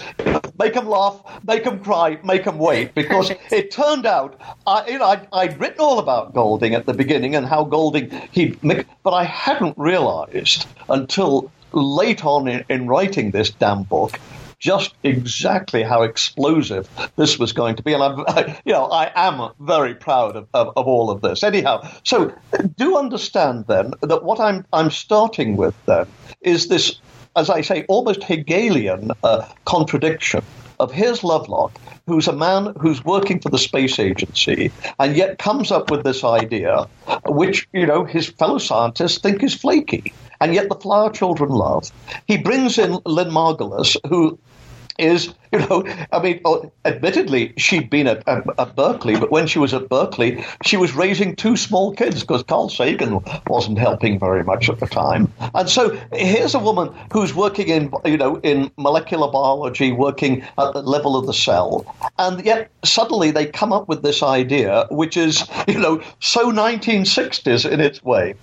[0.58, 4.98] make them laugh, make them cry, make them wait, because it turned out, I, you
[4.98, 8.58] know, I'd, I'd, written all about Golding at the beginning and how Golding he,
[9.02, 14.18] but I hadn't realized until late on in, in writing this damn book
[14.66, 17.92] just exactly how explosive this was going to be.
[17.92, 18.18] And I'm,
[18.64, 21.44] you know, I am very proud of, of, of, all of this.
[21.44, 22.34] Anyhow, so
[22.76, 26.08] do understand then that what I'm I'm starting with then
[26.40, 27.00] is this,
[27.36, 30.42] as I say, almost Hegelian uh, contradiction
[30.80, 31.70] of here's Lovelock,
[32.08, 36.24] who's a man who's working for the space agency, and yet comes up with this
[36.24, 36.88] idea,
[37.28, 41.90] which you know his fellow scientists think is flaky and yet the flower children love.
[42.26, 44.38] He brings in Lynn Margulis, who
[44.98, 49.46] is, you know, I mean, oh, admittedly, she'd been at, at, at, Berkeley, but when
[49.46, 54.18] she was at Berkeley, she was raising two small kids because Carl Sagan wasn't helping
[54.18, 55.32] very much at the time.
[55.54, 60.72] And so here's a woman who's working in, you know, in molecular biology, working at
[60.72, 61.94] the level of the cell.
[62.18, 67.70] And yet suddenly they come up with this idea, which is, you know, so 1960s
[67.70, 68.34] in its way.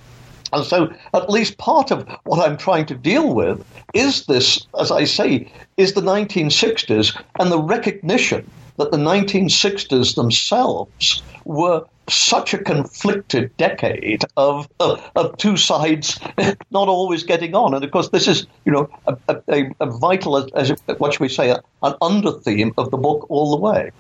[0.54, 4.92] And so, at least part of what I'm trying to deal with is this, as
[4.92, 12.58] I say, is the 1960s and the recognition that the 1960s themselves were such a
[12.58, 16.20] conflicted decade of, of, of, two sides
[16.72, 17.74] not always getting on.
[17.74, 21.30] And of course, this is, you know, a, a, a vital, as, what should we
[21.30, 23.92] say, an under theme of the book all the way.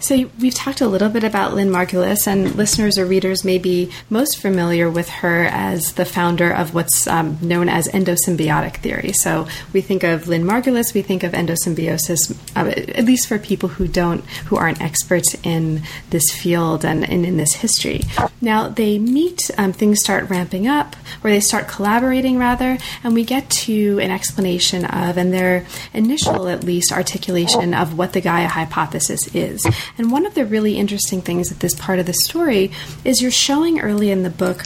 [0.00, 3.90] So we've talked a little bit about Lynn Margulis, and listeners or readers may be
[4.10, 9.12] most familiar with her as the founder of what's um, known as endosymbiotic theory.
[9.12, 13.68] So we think of Lynn Margulis, we think of endosymbiosis, uh, at least for people
[13.68, 18.02] who don't, who aren't experts in this field and, and in this history.
[18.40, 23.24] Now they meet, um, things start ramping up, or they start collaborating rather, and we
[23.24, 28.48] get to an explanation of, and their initial at least articulation of what the Gaia
[28.48, 29.64] hypothesis is.
[29.98, 32.70] And one of the really interesting things at this part of the story
[33.04, 34.64] is you're showing early in the book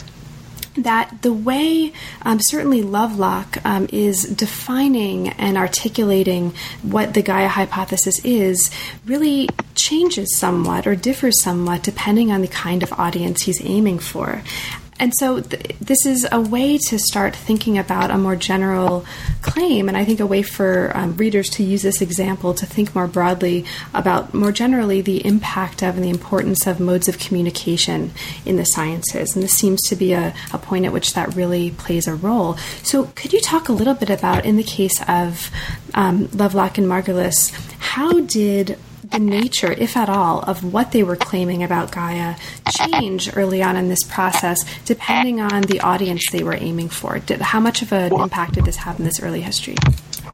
[0.83, 1.91] that the way
[2.21, 8.71] um, certainly Lovelock um, is defining and articulating what the Gaia hypothesis is
[9.05, 14.41] really changes somewhat or differs somewhat depending on the kind of audience he's aiming for.
[14.99, 19.05] And so, th- this is a way to start thinking about a more general
[19.41, 22.93] claim, and I think a way for um, readers to use this example to think
[22.93, 28.11] more broadly about more generally the impact of and the importance of modes of communication
[28.45, 29.33] in the sciences.
[29.33, 32.57] And this seems to be a, a point at which that really plays a role.
[32.83, 35.49] So, could you talk a little bit about, in the case of
[35.93, 38.77] um, Lovelock and Margulis, how did
[39.11, 42.35] the nature, if at all, of what they were claiming about Gaia
[42.71, 47.19] change early on in this process, depending on the audience they were aiming for?
[47.19, 49.75] Did, how much of an impact did this have in this early history?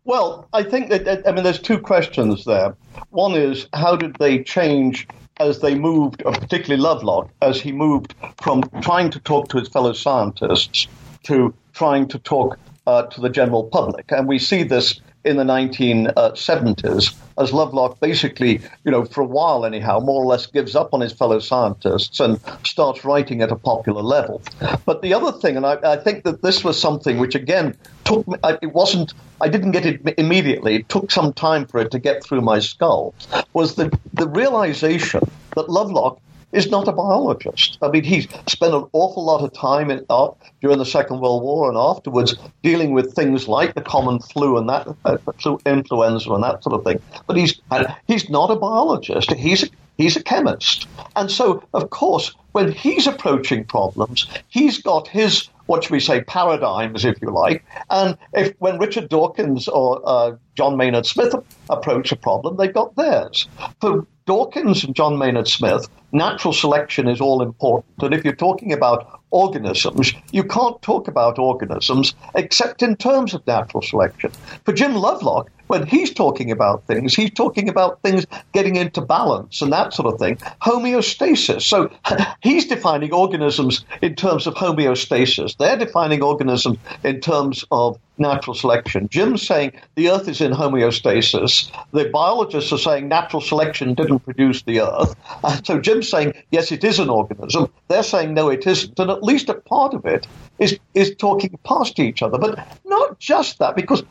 [0.03, 2.75] Well, I think that, I mean, there's two questions there.
[3.09, 5.07] One is, how did they change
[5.39, 9.93] as they moved, particularly Lovelock, as he moved from trying to talk to his fellow
[9.93, 10.87] scientists
[11.23, 12.57] to trying to talk
[12.87, 14.11] uh, to the general public?
[14.11, 19.25] And we see this in the 1970s uh, as Lovelock basically, you know, for a
[19.25, 23.51] while anyhow, more or less gives up on his fellow scientists and starts writing at
[23.51, 24.41] a popular level.
[24.85, 28.25] But the other thing, and I, I think that this was something which again took
[28.27, 31.99] me, it wasn't, I didn't get it immediately, it took some time for it to
[31.99, 33.13] get through my skull,
[33.53, 35.21] was the, the realization
[35.55, 37.77] that Lovelock is not a biologist.
[37.81, 40.29] I mean, he's spent an awful lot of time in, uh,
[40.61, 44.69] during the Second World War and afterwards dealing with things like the common flu and
[44.69, 47.01] that uh, flu, influenza and that sort of thing.
[47.27, 47.59] But he's
[48.07, 49.31] he's not a biologist.
[49.33, 55.07] He's a, he's a chemist, and so of course when he's approaching problems, he's got
[55.07, 57.65] his what should we say, paradigms, if you like.
[57.89, 61.33] And if when Richard Dawkins or uh, John Maynard Smith
[61.69, 63.47] approach a problem, they've got theirs.
[63.81, 68.01] For Dawkins and John Maynard Smith, natural selection is all important.
[68.01, 73.45] And if you're talking about organisms, you can't talk about organisms except in terms of
[73.45, 74.31] natural selection.
[74.63, 79.61] For Jim Lovelock, when he's talking about things, he's talking about things getting into balance
[79.61, 80.37] and that sort of thing.
[80.61, 81.61] Homeostasis.
[81.61, 81.91] So
[82.41, 85.57] he's defining organisms in terms of homeostasis.
[85.57, 89.07] They're defining organisms in terms of natural selection.
[89.09, 91.71] Jim's saying the Earth is in homeostasis.
[91.91, 95.15] The biologists are saying natural selection didn't produce the Earth.
[95.43, 97.71] And so Jim's saying, yes, it is an organism.
[97.87, 98.97] They're saying, no, it isn't.
[98.99, 100.27] And at least a part of it
[100.59, 102.37] is, is talking past each other.
[102.37, 104.03] But not just that, because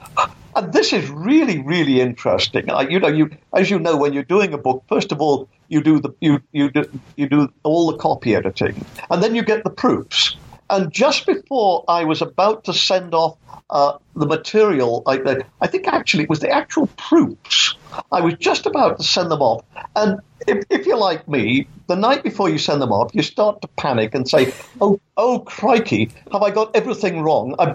[0.56, 2.68] and this is really, really interesting.
[2.88, 5.82] You know, you as you know, when you're doing a book, first of all, you
[5.82, 6.84] do the you you do
[7.16, 10.36] you do all the copy editing, and then you get the proofs.
[10.70, 13.36] And just before I was about to send off
[13.70, 17.76] uh, the material, I, I think actually it was the actual proofs.
[18.10, 21.96] I was just about to send them off, and if, if you're like me, the
[21.96, 26.12] night before you send them off, you start to panic and say, "Oh, oh, crikey,
[26.32, 27.54] have I got everything wrong?
[27.58, 27.72] I,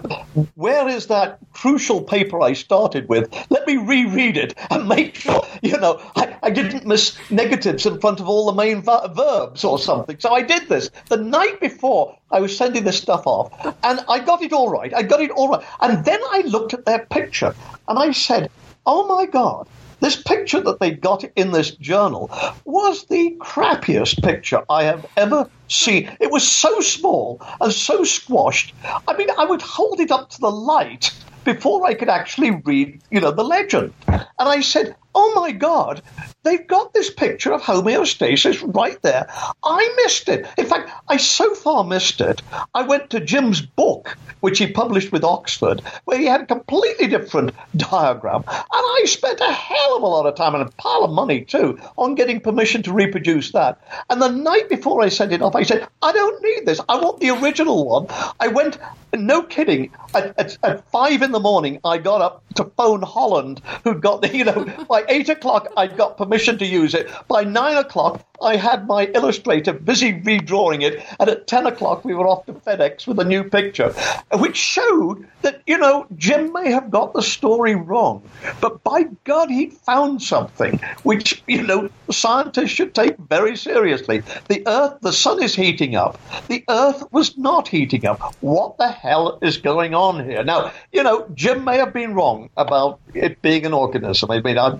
[0.54, 3.32] where is that crucial paper I started with?
[3.50, 8.00] Let me reread it and make sure, you know, I, I didn't miss negatives in
[8.00, 11.60] front of all the main ver- verbs or something." So I did this the night
[11.60, 14.92] before I was sending this stuff off, and I got it all right.
[14.94, 17.54] I got it all right, and then I looked at their picture
[17.88, 18.50] and I said,
[18.86, 19.68] "Oh my God."
[20.00, 22.30] This picture that they got in this journal
[22.64, 26.16] was the crappiest picture I have ever seen.
[26.20, 28.74] It was so small and so squashed.
[29.06, 31.12] I mean, I would hold it up to the light
[31.44, 33.92] before I could actually read, you know, the legend.
[34.08, 36.02] And I said, oh my God,
[36.42, 39.26] they've got this picture of homeostasis right there.
[39.62, 40.46] I missed it.
[40.56, 42.42] In fact, I so far missed it.
[42.74, 47.06] I went to Jim's book, which he published with Oxford, where he had a completely
[47.06, 48.44] different diagram.
[48.46, 51.42] And I spent a hell of a lot of time and a pile of money
[51.44, 53.80] too on getting permission to reproduce that.
[54.08, 56.80] And the night before I sent it off, I said, I don't need this.
[56.88, 58.06] I want the original one.
[58.38, 58.78] I went,
[59.12, 63.60] no kidding, at, at, at five in the morning, I got up to phone Holland,
[63.84, 67.10] who'd got the, you know, by eight o'clock, I got permission to use it.
[67.28, 72.14] By nine o'clock, I had my illustrator busy redrawing it, and at 10 o'clock we
[72.14, 73.92] were off to FedEx with a new picture,
[74.38, 78.22] which showed that, you know, Jim may have got the story wrong,
[78.60, 84.22] but by God, he'd found something which, you know, scientists should take very seriously.
[84.48, 86.18] The Earth, the sun is heating up.
[86.48, 88.34] The Earth was not heating up.
[88.40, 90.42] What the hell is going on here?
[90.42, 94.30] Now, you know, Jim may have been wrong about it being an organism.
[94.30, 94.78] I mean, I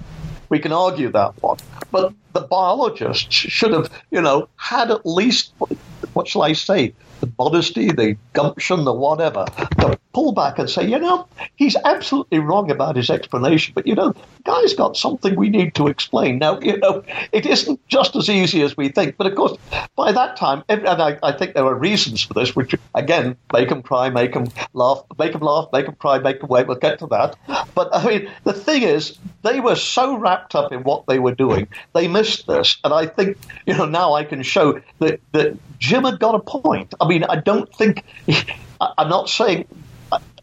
[0.51, 1.57] we can argue that one.
[1.91, 5.55] But the biologists should have, you know, had at least,
[6.13, 9.45] what shall I say, the modesty, the gumption, the whatever,
[9.79, 13.95] to pull back and say, you know, he's absolutely wrong about his explanation, but you
[13.95, 16.39] know, the guy's got something we need to explain.
[16.39, 19.57] Now, you know, it isn't just as easy as we think, but of course,
[19.97, 23.69] by that time, and I, I think there are reasons for this, which again, make
[23.69, 26.67] them cry, make them laugh, make them laugh, make them cry, make them wait.
[26.67, 27.37] We'll get to that.
[27.75, 31.35] But I mean, the thing is, they were so wrapped up in what they were
[31.35, 32.79] doing, they missed this.
[32.85, 36.41] And I think, you know, now I can show that, that Jim had got a
[36.41, 36.95] point.
[37.01, 38.05] I mean, I don't think,
[38.81, 39.67] I'm not saying,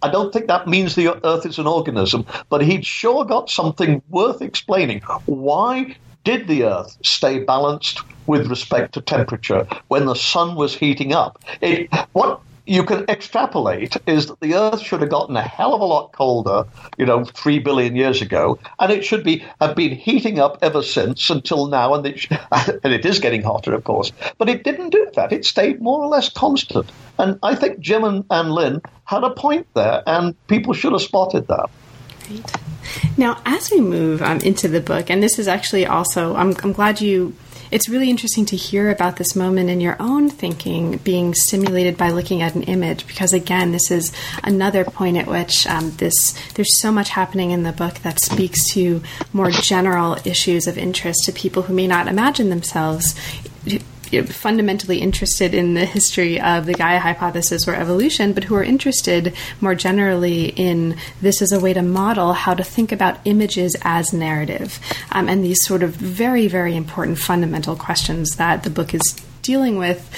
[0.04, 4.04] I don't think that means the Earth is an organism, but he'd sure got something
[4.10, 5.02] worth explaining.
[5.26, 11.14] Why did the Earth stay balanced with respect to temperature when the sun was heating
[11.14, 11.42] up?
[11.62, 15.82] It, what you can extrapolate is that the Earth should have gotten a hell of
[15.82, 16.66] a lot colder,
[16.98, 20.84] you know, three billion years ago, and it should be have been heating up ever
[20.84, 24.12] since until now, and it, and it is getting hotter, of course.
[24.38, 26.92] But it didn't do that; it stayed more or less constant.
[27.18, 31.02] And I think Jim and, and Lynn had a point there, and people should have
[31.02, 31.70] spotted that.
[32.28, 32.52] Great.
[33.18, 36.74] Now, as we move um, into the book, and this is actually also, I'm, I'm
[36.74, 37.34] glad you
[37.72, 42.10] it's really interesting to hear about this moment in your own thinking being stimulated by
[42.10, 44.12] looking at an image because again this is
[44.44, 48.70] another point at which um, this there's so much happening in the book that speaks
[48.72, 49.02] to
[49.34, 53.16] more general issues of interest to people who may not imagine themselves
[54.28, 59.34] fundamentally interested in the history of the Gaia hypothesis or evolution, but who are interested
[59.62, 64.14] more generally in this as a way to model how to think about images as
[64.14, 64.80] narrative.
[65.12, 69.78] Um, and these sort of very, very important fundamental questions that the book is dealing
[69.78, 70.10] with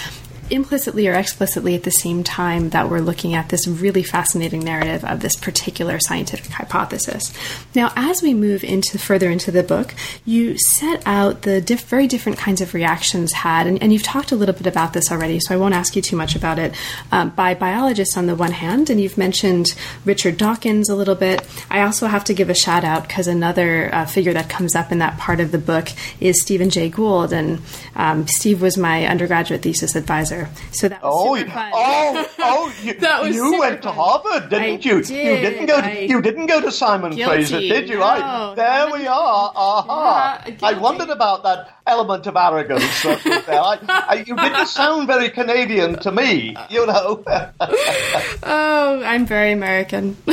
[0.49, 5.03] implicitly or explicitly at the same time that we're looking at this really fascinating narrative
[5.05, 7.33] of this particular scientific hypothesis.
[7.75, 9.93] Now, as we move into further into the book,
[10.25, 14.31] you set out the diff- very different kinds of reactions had, and, and, you've talked
[14.31, 16.73] a little bit about this already, so I won't ask you too much about it.
[17.11, 19.73] Um, by biologists on the one hand, and you've mentioned
[20.05, 21.45] Richard Dawkins a little bit.
[21.69, 24.91] I also have to give a shout out because another uh, figure that comes up
[24.91, 25.89] in that part of the book
[26.19, 27.61] is Stephen Jay Gould, and
[27.95, 30.38] um, Steve was my undergraduate thesis advisor
[30.71, 31.71] so that was oh, super fun.
[31.73, 33.93] Oh, oh, you, that was you went fun.
[33.93, 35.03] to Harvard, didn't I you?
[35.03, 35.09] Did.
[35.09, 35.81] You didn't go.
[35.81, 35.99] To, I...
[35.99, 37.45] you didn't go to Simon Guilty.
[37.45, 37.99] Fraser, did you?
[37.99, 39.51] No, I, there we are.
[39.55, 40.43] Aha!
[40.47, 43.59] Yeah, I wondered about that element of arrogance that was there.
[43.59, 47.23] I, I, you didn't sound very Canadian to me, you know.
[48.43, 50.15] oh, I'm very American.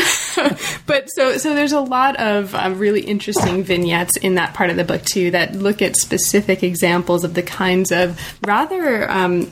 [0.87, 4.77] but so so there's a lot of um, really interesting vignettes in that part of
[4.77, 9.51] the book too that look at specific examples of the kinds of rather um,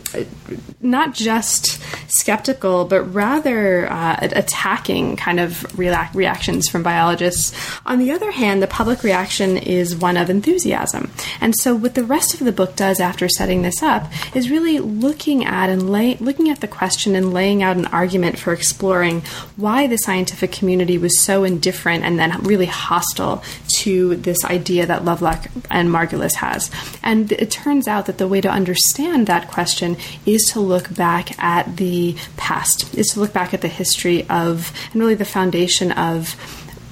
[0.80, 7.55] not just skeptical but rather uh, attacking kind of reactions from biologists.
[7.86, 12.12] On the other hand, the public reaction is one of enthusiasm, and so what the
[12.12, 16.16] rest of the book does after setting this up is really looking at and lay,
[16.16, 19.20] looking at the question and laying out an argument for exploring
[19.57, 23.45] why the scientific community was so indifferent and then really hostile
[23.76, 26.68] to this idea that Lovelock and Margulis has.
[27.03, 31.38] And it turns out that the way to understand that question is to look back
[31.38, 35.92] at the past, is to look back at the history of, and really the foundation
[35.92, 36.34] of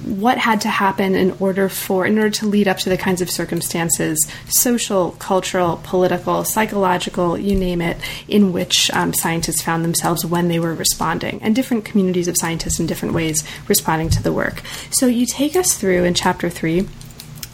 [0.05, 3.21] what had to happen in order for in order to lead up to the kinds
[3.21, 7.97] of circumstances social cultural political psychological you name it
[8.27, 12.79] in which um, scientists found themselves when they were responding and different communities of scientists
[12.79, 14.61] in different ways responding to the work.
[14.91, 16.87] So you take us through in chapter 3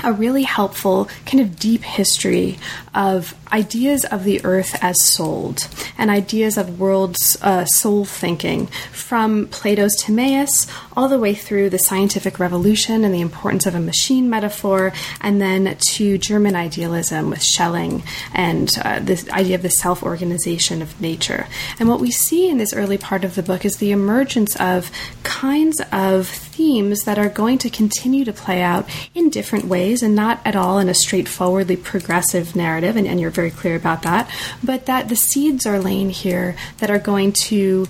[0.03, 2.57] a really helpful kind of deep history
[2.93, 9.47] of ideas of the earth as souled and ideas of world's uh, soul thinking from
[9.47, 14.29] Plato's Timaeus all the way through the scientific revolution and the importance of a machine
[14.29, 14.91] metaphor,
[15.21, 20.81] and then to German idealism with Schelling and uh, this idea of the self organization
[20.81, 21.47] of nature.
[21.79, 24.91] And what we see in this early part of the book is the emergence of
[25.23, 28.85] kinds of themes that are going to continue to play out
[29.15, 33.31] in different ways and not at all in a straightforwardly progressive narrative, and, and you're
[33.39, 34.29] very clear about that,
[34.61, 37.87] but that the seeds are laying here that are going to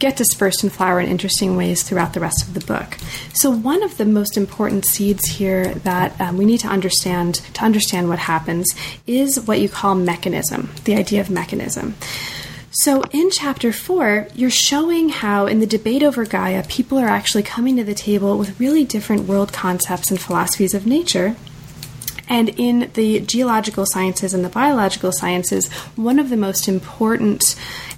[0.00, 2.98] get dispersed and flower in interesting ways throughout the rest of the book.
[3.32, 7.64] So, one of the most important seeds here that um, we need to understand to
[7.64, 8.66] understand what happens
[9.06, 11.94] is what you call mechanism, the idea of mechanism.
[12.72, 17.44] So, in chapter four, you're showing how, in the debate over Gaia, people are actually
[17.44, 21.36] coming to the table with really different world concepts and philosophies of nature
[22.28, 27.56] And in the geological sciences and the biological sciences, one of the most important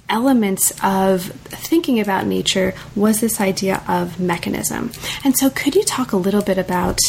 [0.09, 4.91] elements of thinking about nature was this idea of mechanism.
[5.23, 6.99] And so, could you talk a little bit about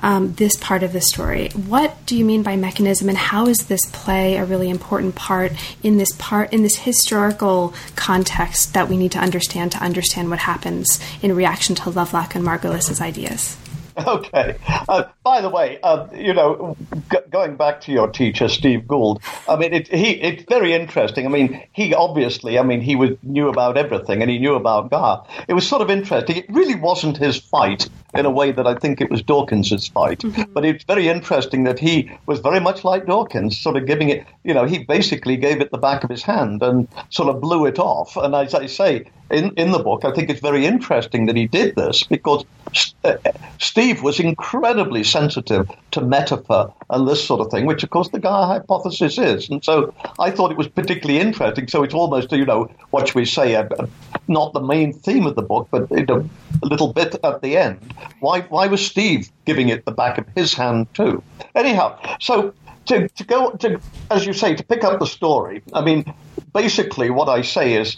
[0.00, 1.50] um, this part of the story?
[1.50, 5.52] What do you mean by mechanism, and how does this play a really important part
[5.82, 10.40] in this part in this historical context that we need to understand to understand what
[10.40, 13.56] happens in reaction to Lovelock and Margulis's ideas?
[14.06, 14.56] Okay.
[14.88, 16.76] Uh, by the way, uh, you know,
[17.10, 21.26] g- going back to your teacher, Steve Gould, I mean, it, he, it's very interesting.
[21.26, 24.90] I mean, he obviously, I mean, he was, knew about everything and he knew about
[24.90, 25.20] Gaia.
[25.48, 26.36] It was sort of interesting.
[26.36, 30.20] It really wasn't his fight in a way that I think it was Dawkins's fight.
[30.20, 30.52] Mm-hmm.
[30.52, 34.26] But it's very interesting that he was very much like Dawkins, sort of giving it,
[34.44, 37.66] you know, he basically gave it the back of his hand and sort of blew
[37.66, 38.16] it off.
[38.16, 41.46] And as I say, in, in the book, I think it's very interesting that he
[41.46, 42.44] did this because
[43.04, 43.16] uh,
[43.58, 48.20] Steve was incredibly sensitive to metaphor and this sort of thing, which of course the
[48.20, 49.48] Gaia hypothesis is.
[49.50, 51.66] And so I thought it was particularly interesting.
[51.68, 53.88] So it's almost, you know, what should we say, a, a,
[54.28, 56.28] not the main theme of the book, but you know,
[56.62, 57.78] a little bit at the end.
[58.20, 61.22] Why, why was Steve giving it the back of his hand too?
[61.54, 62.54] Anyhow, so
[62.86, 66.04] to, to go to, as you say, to pick up the story, I mean,
[66.52, 67.96] basically what I say is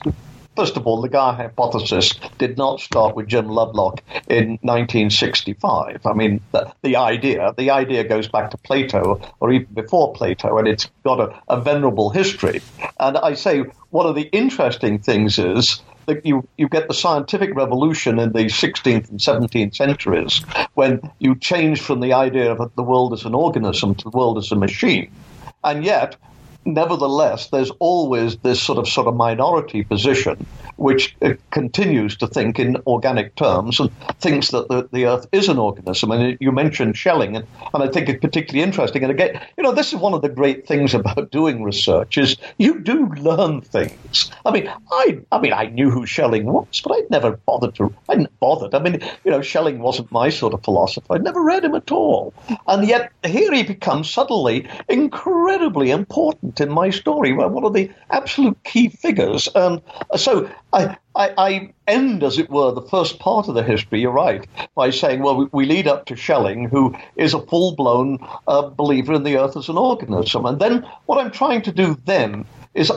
[0.59, 6.05] First of all, the Gaia hypothesis did not start with Jim Lovelock in 1965.
[6.05, 10.59] I mean, the, the, idea, the idea goes back to Plato or even before Plato,
[10.59, 12.61] and it's got a, a venerable history.
[12.99, 17.55] And I say one of the interesting things is that you, you get the scientific
[17.55, 20.43] revolution in the 16th and 17th centuries
[20.75, 24.37] when you change from the idea of the world as an organism to the world
[24.39, 25.09] as a machine.
[25.63, 26.17] And yet,
[26.65, 30.47] nevertheless, there's always this sort of sort of minority position
[30.77, 33.91] which uh, continues to think in organic terms and
[34.21, 36.13] thinks that the, the Earth is an organism.
[36.13, 39.03] And you mentioned Schelling, and, and I think it's particularly interesting.
[39.03, 42.37] And again, you know, this is one of the great things about doing research is
[42.59, 44.31] you do learn things.
[44.47, 47.93] I mean, I I mean, I knew who Schelling was, but I'd never bothered to.
[48.09, 48.75] I didn't bothered.
[48.75, 51.15] I mean, you know, Schelling wasn't my sort of philosopher.
[51.15, 52.33] I'd never read him at all,
[52.69, 57.32] and yet here he becomes suddenly incredibly important in my story.
[57.32, 59.82] One of the absolute key figures, and
[60.16, 64.12] so I, I, I, end, as it were, the first part of the history, you're
[64.12, 68.18] right, by saying, well, we, we lead up to Schelling, who is a full blown
[68.46, 70.46] uh, believer in the Earth as an organism.
[70.46, 72.46] And then what I'm trying to do then
[72.79, 72.93] is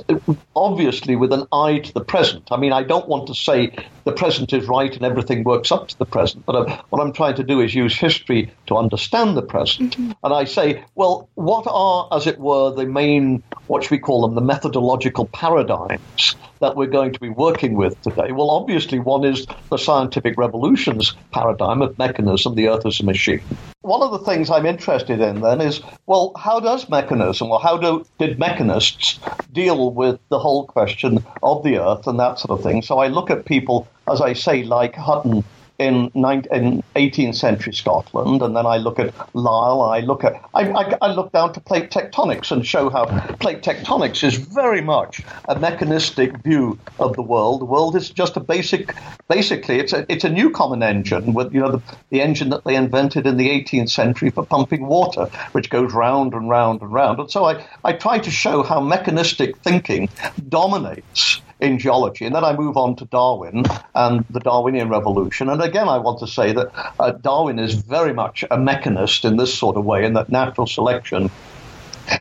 [0.55, 2.49] obviously with an eye to the present.
[2.51, 5.87] I mean, I don't want to say the present is right and everything works up
[5.89, 9.35] to the present, but uh, what I'm trying to do is use history to understand
[9.35, 9.97] the present.
[9.97, 10.11] Mm-hmm.
[10.23, 14.21] And I say, well, what are, as it were, the main, what should we call
[14.21, 18.31] them, the methodological paradigms that we're going to be working with today?
[18.31, 23.41] Well, obviously, one is the scientific revolutions paradigm of mechanism, the earth as a machine.
[23.81, 27.77] One of the things I'm interested in then is, well, how does mechanism, or how
[27.77, 29.19] do, did mechanists
[29.51, 32.81] deal with the whole question of the earth and that sort of thing?
[32.83, 35.43] So I look at people, as I say, like Hutton
[35.81, 39.81] in, 19, in 18th century Scotland, and then I look at Lyell.
[39.81, 43.05] I look at I, I, I, look down to plate tectonics and show how
[43.37, 47.61] plate tectonics is very much a mechanistic view of the world.
[47.61, 48.93] The world is just a basic,
[49.27, 52.75] basically, it's a it's a Newcomen engine with you know the, the engine that they
[52.75, 57.19] invented in the 18th century for pumping water, which goes round and round and round.
[57.19, 60.09] And so I I try to show how mechanistic thinking
[60.47, 62.25] dominates in geology.
[62.25, 63.63] And then I move on to Darwin
[63.95, 65.49] and the Darwinian revolution.
[65.49, 69.37] And again, I want to say that uh, Darwin is very much a mechanist in
[69.37, 71.29] this sort of way, in that natural selection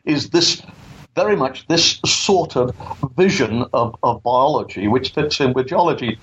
[0.05, 0.63] is this
[1.17, 2.75] very much this sort of
[3.17, 6.19] vision of, of biology, which fits in with geology.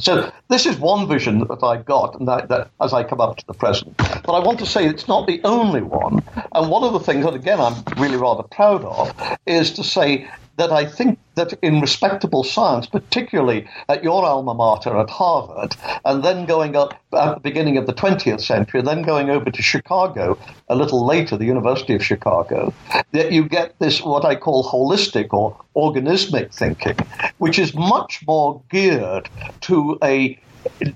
[0.00, 3.36] So this is one vision that I got, and that, that, as I come up
[3.36, 3.96] to the present.
[3.98, 6.22] But I want to say it's not the only one.
[6.54, 9.12] And one of the things that, again, I'm really rather proud of
[9.46, 10.28] is to say
[10.60, 16.22] that I think that in respectable science, particularly at your alma mater at Harvard, and
[16.22, 19.62] then going up at the beginning of the 20th century, and then going over to
[19.62, 20.38] Chicago
[20.68, 22.74] a little later, the University of Chicago,
[23.12, 26.98] that you get this what I call holistic or organismic thinking,
[27.38, 29.30] which is much more geared
[29.62, 30.38] to a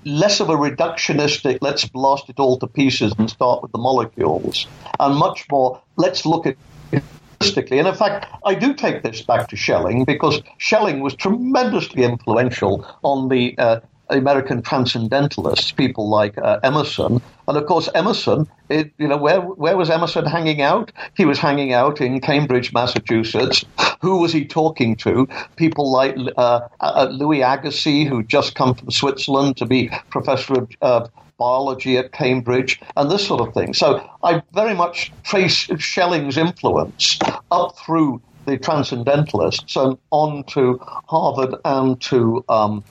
[0.05, 4.67] less of a reductionistic, let's blast it all to pieces and start with the molecules,
[4.99, 6.55] and much more, let's look at
[7.79, 12.85] and in fact, I do take this back to Schelling because Schelling was tremendously influential
[13.03, 13.79] on the uh,
[14.09, 17.21] American transcendentalists, people like uh, Emerson.
[17.47, 20.91] And of course, Emerson, it, you know, where, where was Emerson hanging out?
[21.15, 23.65] He was hanging out in Cambridge, Massachusetts.
[24.01, 25.27] Who was he talking to?
[25.55, 31.09] People like uh, uh, Louis Agassiz, who just come from Switzerland to be professor of
[31.37, 33.73] biology at Cambridge and this sort of thing.
[33.73, 37.19] So I very much trace Schelling's influence
[37.51, 42.83] up through the Transcendentalists and on to Harvard and to um,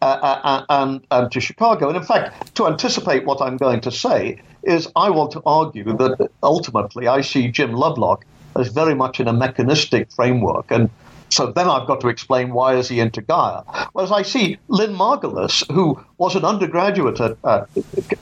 [0.00, 1.88] uh, and, and to Chicago.
[1.88, 5.96] And in fact, to anticipate what I'm going to say, is I want to argue
[5.96, 8.24] that ultimately I see Jim Lovelock
[8.56, 10.70] as very much in a mechanistic framework.
[10.70, 10.90] And
[11.30, 13.62] so then I've got to explain why is he into Gaia.
[13.92, 17.68] Whereas I see Lynn Margulis, who was an undergraduate at, at,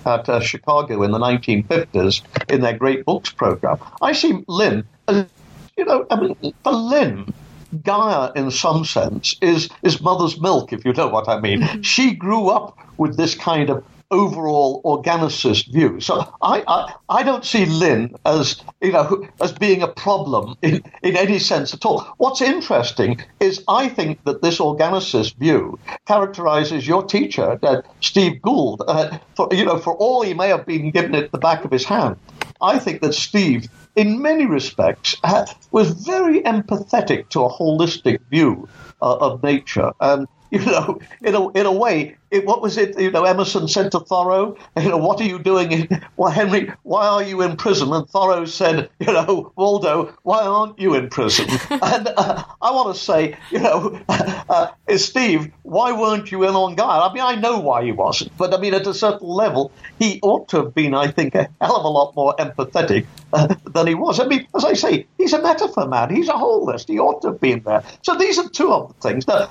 [0.05, 5.27] at uh, Chicago in the 1950s in their Great Books program, I see Lynn as,
[5.77, 7.33] you know, I mean, for Lynn,
[7.83, 11.61] Gaia, in some sense, is is mother's milk, if you know what I mean.
[11.61, 11.83] Mm-hmm.
[11.83, 16.01] She grew up with this kind of overall organicist view.
[16.01, 20.83] So I, I, I don't see Lynn as you know as being a problem in,
[21.03, 22.01] in any sense at all.
[22.19, 28.83] What's interesting is I think that this organicist view characterizes your teacher, uh, Steve Gould.
[28.87, 31.71] Uh, for you know, for all he may have been given it the back of
[31.71, 32.17] his hand,
[32.61, 38.69] I think that Steve in many respects, uh, was very empathetic to a holistic view
[39.01, 39.91] uh, of nature.
[40.01, 42.99] And, you know, in a, in a way, it, what was it?
[42.99, 45.73] You know, Emerson said to Thoreau, you know, what are you doing?
[45.73, 47.93] In, well, Henry, why are you in prison?
[47.93, 51.47] And Thoreau said, you know, Waldo, why aren't you in prison?
[51.71, 56.75] and uh, I want to say, you know, uh, Steve, why weren't you in on
[56.75, 57.09] Gaia?
[57.09, 60.19] I mean, I know why he wasn't, but I mean, at a certain level, he
[60.23, 63.87] ought to have been, I think, a hell of a lot more empathetic uh, than
[63.87, 64.19] he was.
[64.19, 66.15] I mean, as I say, he's a metaphor man.
[66.15, 66.89] He's a holist.
[66.89, 67.85] He ought to have been there.
[68.03, 69.27] So these are two of the things.
[69.29, 69.51] Now,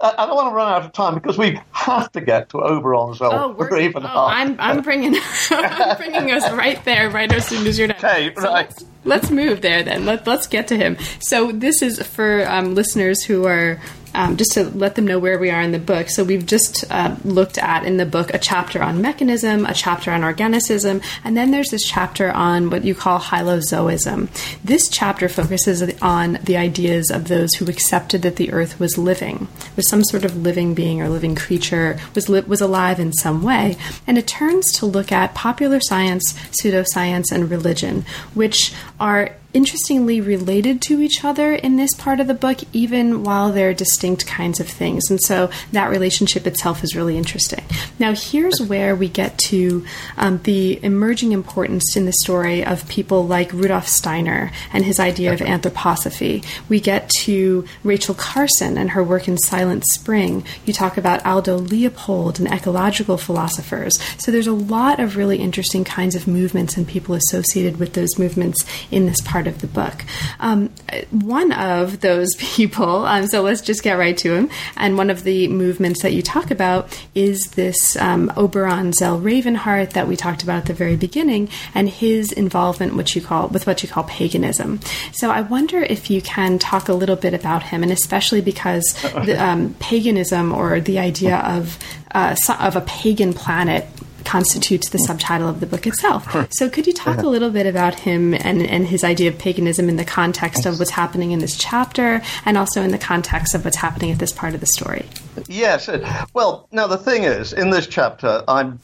[0.00, 3.20] I don't want to run out of time because we have to get to Oberon's
[3.22, 5.16] oh, or even oh, I'm, I'm bringing
[5.50, 7.96] I'm bringing us right there right as soon as you're done.
[7.96, 8.52] Okay, so right.
[8.52, 10.04] Let's, let's, move there then.
[10.04, 10.98] Let, let's get to him.
[11.20, 13.80] So this is for um, listeners who are
[14.16, 16.08] um, just to let them know where we are in the book.
[16.08, 20.10] So we've just uh, looked at in the book a chapter on mechanism, a chapter
[20.10, 24.28] on organicism, and then there's this chapter on what you call hylozoism.
[24.64, 29.48] This chapter focuses on the ideas of those who accepted that the earth was living,
[29.76, 33.42] was some sort of living being or living creature, was li- was alive in some
[33.42, 38.04] way, and it turns to look at popular science, pseudoscience, and religion,
[38.34, 43.50] which are interestingly related to each other in this part of the book, even while
[43.50, 45.10] they're distinct kinds of things.
[45.10, 47.64] And so that relationship itself is really interesting.
[47.98, 49.84] Now, here's where we get to
[50.18, 55.32] um, the emerging importance in the story of people like Rudolf Steiner and his idea
[55.32, 56.44] of anthroposophy.
[56.68, 60.44] We get to Rachel Carson and her work in Silent Spring.
[60.66, 63.94] You talk about Aldo Leopold and ecological philosophers.
[64.18, 68.18] So there's a lot of really interesting kinds of movements and people associated with those
[68.18, 70.04] movements in this part part of the book.
[70.40, 70.70] Um,
[71.10, 75.22] one of those people, um, so let's just get right to him, and one of
[75.22, 80.42] the movements that you talk about is this um, Oberon Zell Ravenheart that we talked
[80.42, 84.04] about at the very beginning, and his involvement, which you call with what you call
[84.04, 84.80] paganism.
[85.12, 88.84] So I wonder if you can talk a little bit about him, and especially because
[89.02, 91.78] the, um, paganism or the idea of
[92.14, 93.86] uh, of a pagan planet
[94.26, 96.26] constitutes the subtitle of the book itself.
[96.52, 99.88] So, could you talk a little bit about him and, and his idea of paganism
[99.88, 103.64] in the context of what's happening in this chapter and also in the context of
[103.64, 105.06] what's happening at this part of the story?
[105.48, 105.88] Yes.
[106.34, 108.80] Well, now the thing is, in this chapter, I'm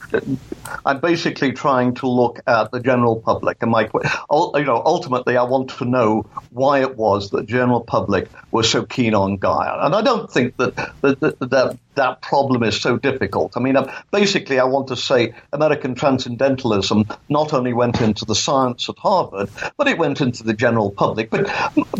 [0.85, 5.43] I'm basically trying to look at the general public, and my you know ultimately I
[5.43, 9.95] want to know why it was that general public was so keen on Gaia, and
[9.95, 13.55] I don't think that that that, that, that problem is so difficult.
[13.55, 18.35] I mean, uh, basically, I want to say American transcendentalism not only went into the
[18.35, 21.49] science at Harvard, but it went into the general public, but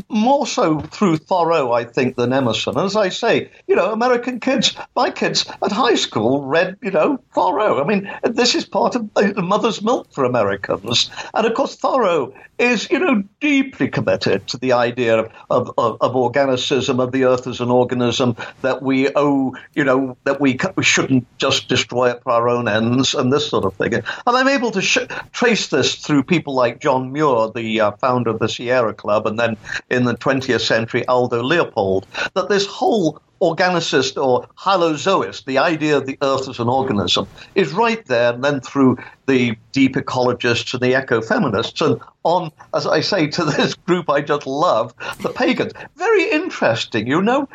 [0.09, 2.77] more so through Thoreau, I think, than Emerson.
[2.77, 7.19] As I say, you know, American kids, my kids at high school read, you know,
[7.33, 7.81] Thoreau.
[7.81, 11.09] I mean, this is part of uh, the mother's milk for Americans.
[11.33, 15.97] And of course, Thoreau is, you know, deeply committed to the idea of, of, of,
[16.01, 20.57] of organicism, of the earth as an organism, that we owe, you know, that we,
[20.75, 23.93] we shouldn't just destroy it for our own ends and this sort of thing.
[23.93, 28.31] And I'm able to sh- trace this through people like John Muir, the uh, founder
[28.31, 29.57] of the Sierra Club, and then
[29.89, 36.05] in the 20th century, Aldo Leopold, that this whole organicist or hylozoist, the idea of
[36.05, 40.81] the earth as an organism, is right there, and then through the deep ecologists and
[40.81, 45.73] the ecofeminists, and on, as I say, to this group I just love, the pagans.
[45.97, 47.49] Very interesting, you know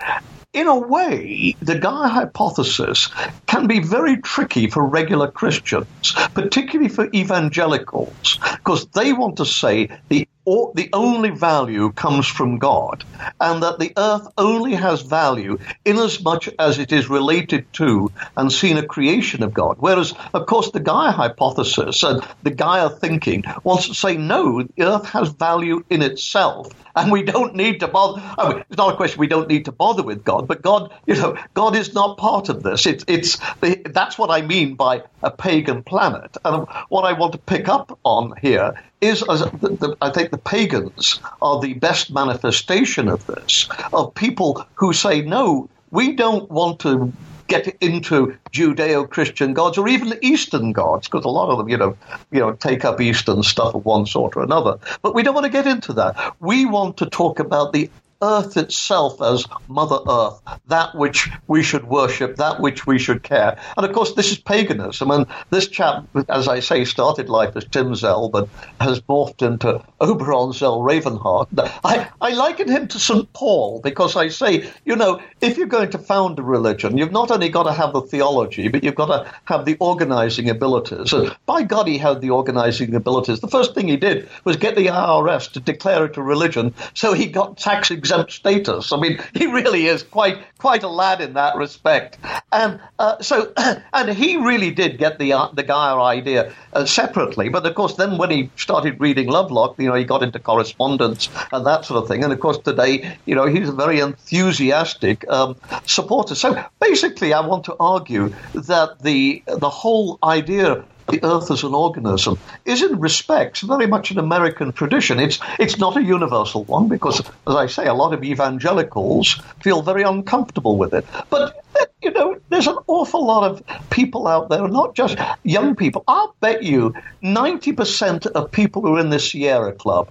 [0.58, 3.08] in a way, the Gaia hypothesis
[3.46, 9.88] can be very tricky for regular Christians, particularly for evangelicals, because they want to say
[10.08, 13.04] the all, the only value comes from God,
[13.38, 18.10] and that the earth only has value in as much as it is related to
[18.34, 19.76] and seen a creation of God.
[19.78, 24.84] Whereas, of course, the Gaia hypothesis and the Gaia thinking wants to say, no, the
[24.84, 26.68] earth has value in itself,
[26.98, 28.22] and we don't need to bother.
[28.38, 30.92] I mean, it's not a question we don't need to bother with God, but God,
[31.06, 32.86] you know, God is not part of this.
[32.86, 33.38] It's, it's
[33.86, 36.36] that's what I mean by a pagan planet.
[36.44, 40.38] And what I want to pick up on here is, the, the, I think the
[40.38, 46.80] pagans are the best manifestation of this, of people who say, no, we don't want
[46.80, 47.12] to
[47.48, 51.96] get into Judeo-Christian gods or even Eastern gods, because a lot of them, you know,
[52.30, 54.78] you know, take up Eastern stuff of one sort or another.
[55.02, 56.36] But we don't want to get into that.
[56.40, 57.90] We want to talk about the
[58.20, 63.56] Earth itself as Mother Earth, that which we should worship, that which we should care.
[63.76, 65.12] And of course, this is paganism.
[65.12, 68.48] And this chap, as I say, started life as Tim Zell, but
[68.80, 71.46] has morphed into Oberon Zell Ravenheart.
[71.84, 73.32] I, I liken him to St.
[73.34, 77.30] Paul because I say, you know, if you're going to found a religion, you've not
[77.30, 81.12] only got to have the theology, but you've got to have the organizing abilities.
[81.12, 83.40] And by God, he had the organizing abilities.
[83.40, 87.12] The first thing he did was get the IRS to declare it a religion, so
[87.12, 88.90] he got tax exempt exempt status.
[88.92, 92.18] I mean, he really is quite quite a lad in that respect.
[92.50, 93.52] And uh, so,
[93.92, 97.50] and he really did get the uh, the Gaia idea uh, separately.
[97.50, 101.28] But of course, then when he started reading Lovelock, you know, he got into correspondence
[101.52, 102.24] and that sort of thing.
[102.24, 106.34] And of course, today, you know, he's a very enthusiastic um, supporter.
[106.34, 111.74] So basically, I want to argue that the the whole idea the Earth as an
[111.74, 115.18] organism is in respects very much an American tradition.
[115.18, 119.82] It's it's not a universal one because, as I say, a lot of evangelicals feel
[119.82, 121.06] very uncomfortable with it.
[121.30, 121.64] But
[122.02, 126.04] you know, there's an awful lot of people out there, not just young people.
[126.06, 130.08] I'll bet you 90% of people who are in the Sierra Club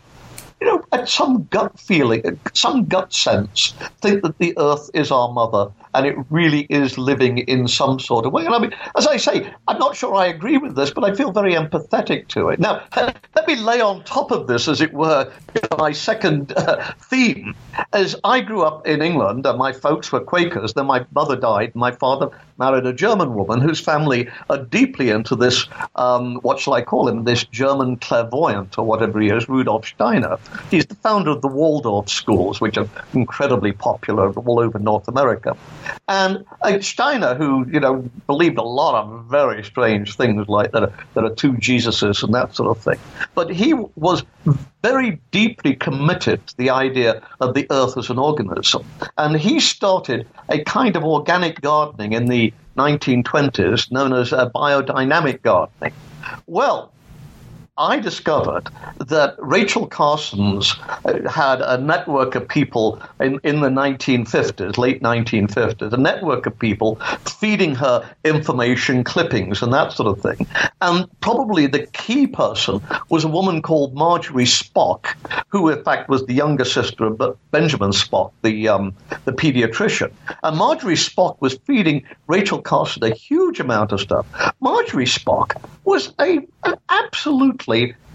[0.60, 5.32] you know, at some gut feeling, some gut sense, think that the earth is our
[5.32, 8.45] mother and it really is living in some sort of way.
[8.45, 11.14] And I mean, as I say, I'm not sure I agree with this, but I
[11.14, 12.60] feel very empathetic to it.
[12.60, 15.32] Now, let me lay on top of this, as it were,
[15.78, 17.55] my second uh, theme.
[17.93, 21.74] As I grew up in England, and my folks were Quakers, then my mother died,
[21.76, 22.30] my father
[22.60, 27.08] married a German woman whose family are deeply into this, um, what shall I call
[27.08, 30.38] him, this German clairvoyant or whatever he is, Rudolf Steiner.
[30.72, 35.56] He's the founder of the Waldorf schools, which are incredibly popular all over North America.
[36.08, 40.91] And uh, Steiner, who, you know, believed a lot of very strange things like that,
[41.14, 43.00] there are two Jesuses and that sort of thing.
[43.36, 44.24] But he was
[44.84, 48.86] very deeply committed to the idea of the earth as an organism.
[49.18, 55.41] And he started a kind of organic gardening in the 1920s known as a biodynamic
[55.41, 55.93] gardening.
[56.45, 56.93] Well,
[57.78, 60.75] I discovered that Rachel Carson's
[61.05, 66.57] uh, had a network of people in, in the 1950s, late 1950s, a network of
[66.57, 66.95] people
[67.39, 70.47] feeding her information clippings and that sort of thing.
[70.82, 75.15] And probably the key person was a woman called Marjorie Spock,
[75.49, 80.11] who in fact was the younger sister of Benjamin Spock, the, um, the pediatrician.
[80.41, 84.25] And Marjorie Spock was feeding Rachel Carson a huge amount of stuff.
[84.61, 87.66] Marjorie Spock was a, an absolute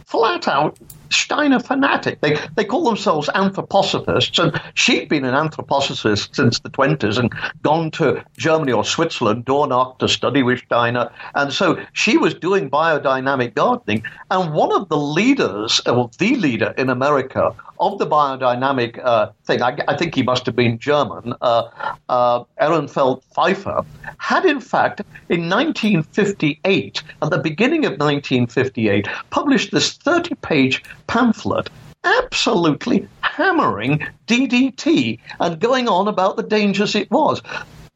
[0.06, 0.78] flat out
[1.10, 2.20] Steiner fanatic.
[2.20, 7.32] They they call themselves anthroposophists, and she'd been an anthroposophist since the twenties and
[7.62, 12.70] gone to Germany or Switzerland, Dornach, to study with Steiner, and so she was doing
[12.70, 14.04] biodynamic gardening.
[14.30, 19.60] And one of the leaders, well, the leader in America of the biodynamic uh, thing,
[19.60, 21.68] I, I, think he must have been German, uh,
[22.08, 23.84] uh, Ehrenfried Pfeiffer,
[24.18, 31.70] had in fact in 1958, at the beginning of 1958, published this 30 page pamphlet
[32.04, 37.42] absolutely hammering DDT and going on about the dangers it was.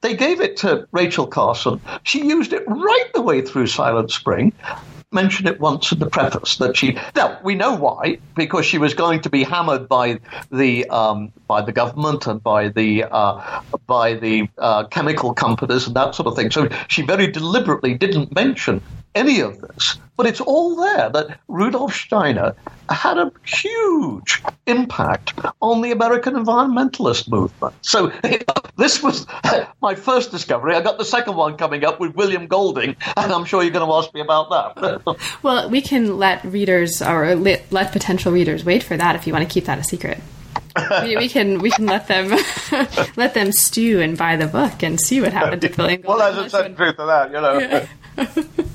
[0.03, 1.80] They gave it to Rachel Carson.
[2.03, 4.53] She used it right the way through Silent Spring
[5.16, 6.96] mention it once in the preface that she.
[7.16, 10.20] Now we know why because she was going to be hammered by
[10.52, 15.96] the um, by the government and by the uh, by the uh, chemical companies and
[15.96, 16.50] that sort of thing.
[16.50, 18.80] So she very deliberately didn't mention
[19.16, 22.54] any of this, but it's all there that Rudolf Steiner
[22.88, 27.74] had a huge impact on the American environmentalist movement.
[27.80, 28.12] So
[28.76, 29.26] this was
[29.82, 30.76] my first discovery.
[30.76, 33.86] I got the second one coming up with William Golding, and I'm sure you're going
[33.86, 35.16] to ask me about that.
[35.42, 39.32] well, we can let readers or let, let potential readers wait for that if you
[39.32, 40.18] want to keep that a secret.
[41.02, 42.28] we, we, can we can let them
[43.16, 46.02] let them stew and buy the book and see what happened to William.
[46.02, 46.18] Golding.
[46.18, 47.58] Well, there's a certain truth to that, you know.
[47.58, 47.86] Yeah.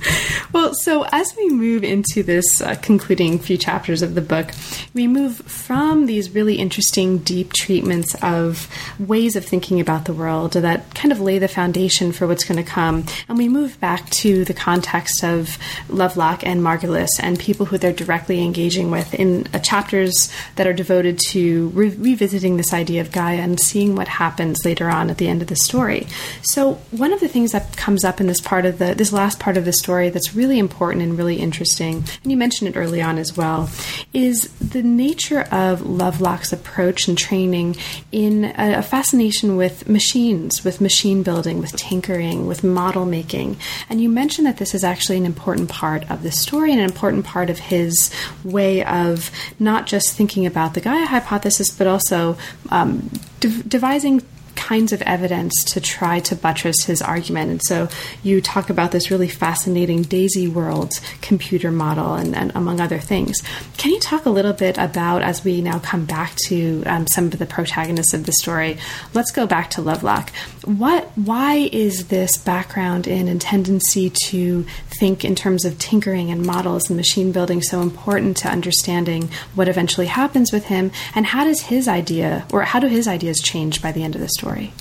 [0.53, 4.51] Well, so as we move into this uh, concluding few chapters of the book,
[4.93, 8.67] we move from these really interesting, deep treatments of
[8.99, 12.61] ways of thinking about the world that kind of lay the foundation for what's going
[12.61, 17.65] to come, and we move back to the context of Lovelock and Margulis and people
[17.65, 22.73] who they're directly engaging with in uh, chapters that are devoted to re- revisiting this
[22.73, 26.07] idea of Gaia and seeing what happens later on at the end of the story.
[26.41, 29.30] So, one of the things that comes up in this part of the this last
[29.39, 33.01] part of the story that's really important and really interesting, and you mentioned it early
[33.01, 33.69] on as well,
[34.13, 37.75] is the nature of Lovelock's approach and training
[38.11, 43.57] in a, a fascination with machines, with machine building, with tinkering, with model making.
[43.89, 46.85] And you mentioned that this is actually an important part of the story and an
[46.85, 48.11] important part of his
[48.43, 52.37] way of not just thinking about the Gaia hypothesis, but also
[52.69, 53.09] um,
[53.39, 54.21] de- devising
[54.69, 57.49] kinds of evidence to try to buttress his argument.
[57.51, 57.77] And so
[58.23, 63.35] you talk about this really fascinating Daisy World computer model and, and among other things.
[63.77, 67.25] Can you talk a little bit about, as we now come back to um, some
[67.25, 68.77] of the protagonists of the story,
[69.13, 70.29] let's go back to Lovelock.
[70.65, 74.65] What, why is this background in and tendency to
[75.01, 79.67] think in terms of tinkering and models and machine building so important to understanding what
[79.67, 80.91] eventually happens with him?
[81.15, 84.21] And how does his idea, or how do his ideas change by the end of
[84.21, 84.73] the story?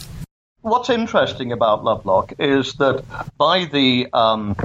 [0.60, 3.02] What's interesting about Lovelock is that
[3.38, 4.56] by the um,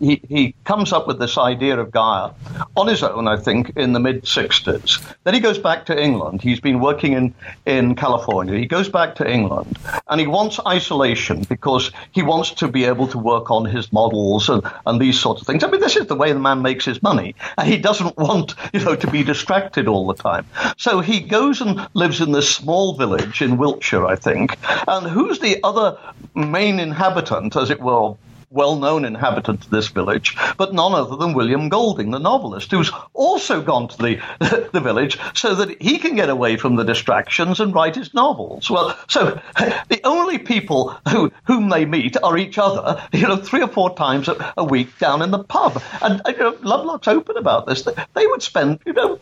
[0.00, 2.30] he he comes up with this idea of Gaia
[2.76, 5.02] on his own, I think, in the mid '60s.
[5.24, 6.42] Then he goes back to England.
[6.42, 7.34] He's been working in
[7.66, 8.58] in California.
[8.58, 9.78] He goes back to England,
[10.08, 14.48] and he wants isolation because he wants to be able to work on his models
[14.48, 15.64] and, and these sorts of things.
[15.64, 18.54] I mean, this is the way the man makes his money, and he doesn't want
[18.72, 20.46] you know to be distracted all the time.
[20.76, 25.38] So he goes and lives in this small village in Wiltshire, I think, and who's
[25.40, 25.98] the other
[26.34, 28.14] main inhabitant, as it were,
[28.50, 32.90] well known inhabitant of this village, but none other than William Golding, the novelist, who's
[33.14, 37.60] also gone to the, the village so that he can get away from the distractions
[37.60, 38.68] and write his novels.
[38.68, 39.40] Well, so
[39.88, 43.94] the only people who, whom they meet are each other, you know, three or four
[43.94, 45.80] times a, a week down in the pub.
[46.02, 47.82] And you know, Lovelock's open about this.
[47.82, 49.20] They would spend, you know,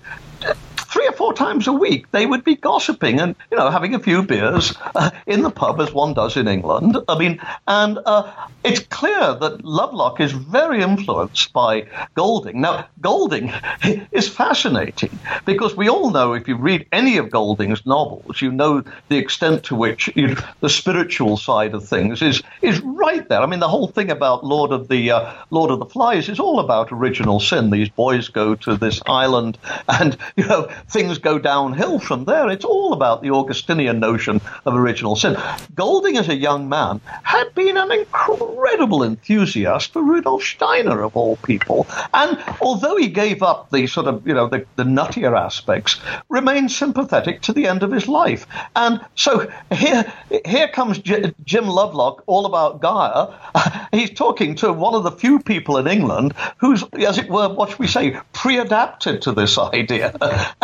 [0.88, 3.98] three or four times a week they would be gossiping and you know having a
[3.98, 6.96] few beers uh, in the pub as one does in England.
[7.08, 8.32] I mean, and uh,
[8.64, 12.60] it's clear that Lovelock is very influenced by Golding.
[12.60, 13.52] Now, Golding
[14.12, 18.82] is fascinating because we all know if you read any of Golding's novels, you know
[19.08, 23.40] the extent to which you the spiritual side of things is is right there.
[23.40, 26.40] I mean, the whole thing about Lord of the uh, Lord of the Flies is
[26.40, 27.70] all about original sin.
[27.70, 29.58] These boys go to this island
[29.88, 32.48] and you know things go downhill from there.
[32.48, 35.36] It's all about the Augustinian notion of original sin.
[35.74, 41.36] Golding, as a young man, had been an incredible enthusiast for Rudolf Steiner, of all
[41.36, 41.86] people.
[42.14, 46.70] And although he gave up the sort of, you know, the, the nuttier aspects, remained
[46.70, 48.46] sympathetic to the end of his life.
[48.76, 50.12] And so here,
[50.44, 53.88] here comes J- Jim Lovelock, all about Gaia.
[53.92, 57.70] he's talking to one of the few people in England who's, as it were, what
[57.70, 60.12] should we say, pre-adapted to this idea.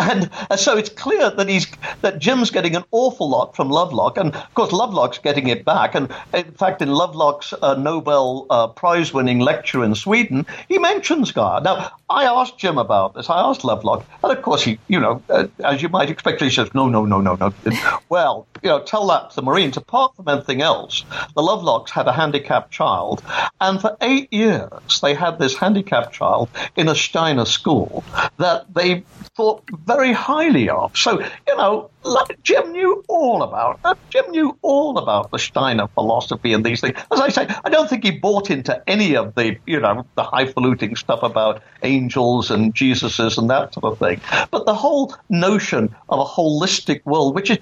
[0.05, 1.67] And so it's clear that he's
[2.03, 5.95] that Jim's getting an awful lot from Lovelock, and of course Lovelock's getting it back.
[5.95, 11.63] And in fact, in Lovelock's uh, Nobel uh, Prize-winning lecture in Sweden, he mentions Gaia.
[11.63, 13.31] Now, I asked Jim about this.
[13.31, 16.51] I asked Lovelock, and of course he, you know, uh, as you might expect, he
[16.51, 17.53] says, "No, no, no, no, no."
[18.09, 19.77] well, you know, tell that to the Marines.
[19.77, 23.23] Apart from anything else, the Lovelocks had a handicapped child,
[23.61, 28.05] and for eight years they had this handicapped child in a Steiner school
[28.37, 29.03] that they
[29.37, 30.97] thought very highly of.
[30.97, 33.99] So, you know, like Jim knew all about it.
[34.11, 36.99] Jim knew all about the Steiner philosophy and these things.
[37.11, 40.23] As I say, I don't think he bought into any of the, you know, the
[40.23, 44.21] highfalutin stuff about angels and Jesuses and that sort of thing.
[44.51, 47.59] But the whole notion of a holistic world, which is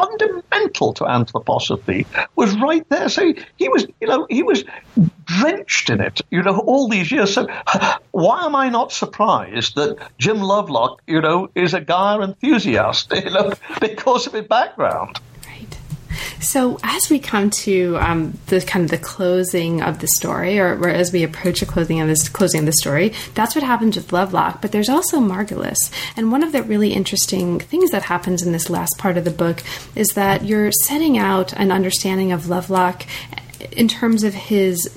[0.00, 3.08] fundamental to anthroposophy, was right there.
[3.08, 4.64] So he was, you know, he was
[5.24, 7.34] drenched in it, you know, all these years.
[7.34, 7.46] So
[8.10, 13.30] why am I not surprised that Jim Lovelock, you know, is a Gaia enthusiast, you
[13.30, 15.20] know, because of his background?
[16.40, 20.78] So, as we come to um, the kind of the closing of the story, or,
[20.78, 23.96] or, as we approach the closing of this closing of the story, that's what happens
[23.96, 24.60] with Lovelock.
[24.60, 28.70] But there's also Margulis, and one of the really interesting things that happens in this
[28.70, 29.62] last part of the book
[29.94, 33.04] is that you're setting out an understanding of Lovelock
[33.72, 34.88] in terms of his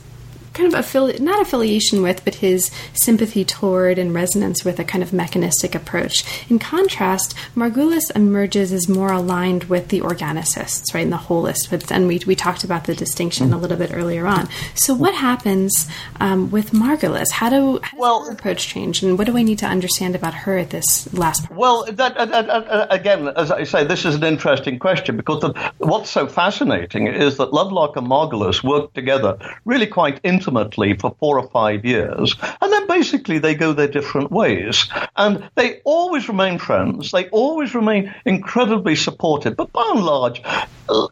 [0.53, 5.03] kind of affili- not affiliation with, but his sympathy toward and resonance with a kind
[5.03, 6.23] of mechanistic approach.
[6.49, 11.71] In contrast, Margulis emerges as more aligned with the organicists, right, and the holists.
[11.91, 14.47] And we, we talked about the distinction a little bit earlier on.
[14.75, 15.87] So, what happens
[16.19, 17.31] um, with Margulis?
[17.31, 20.15] How do how does Well- her approach change, and what do I need to understand
[20.15, 21.59] about her at this last part?
[21.59, 25.71] Well, that, uh, uh, again, as I say, this is an interesting question because the,
[25.77, 31.39] what's so fascinating is that Lovelock and Margulis worked together really quite intimately for four
[31.39, 36.57] or five years, and then basically they go their different ways, and they always remain
[36.59, 37.11] friends.
[37.11, 40.41] They always remain incredibly supportive, but by and large,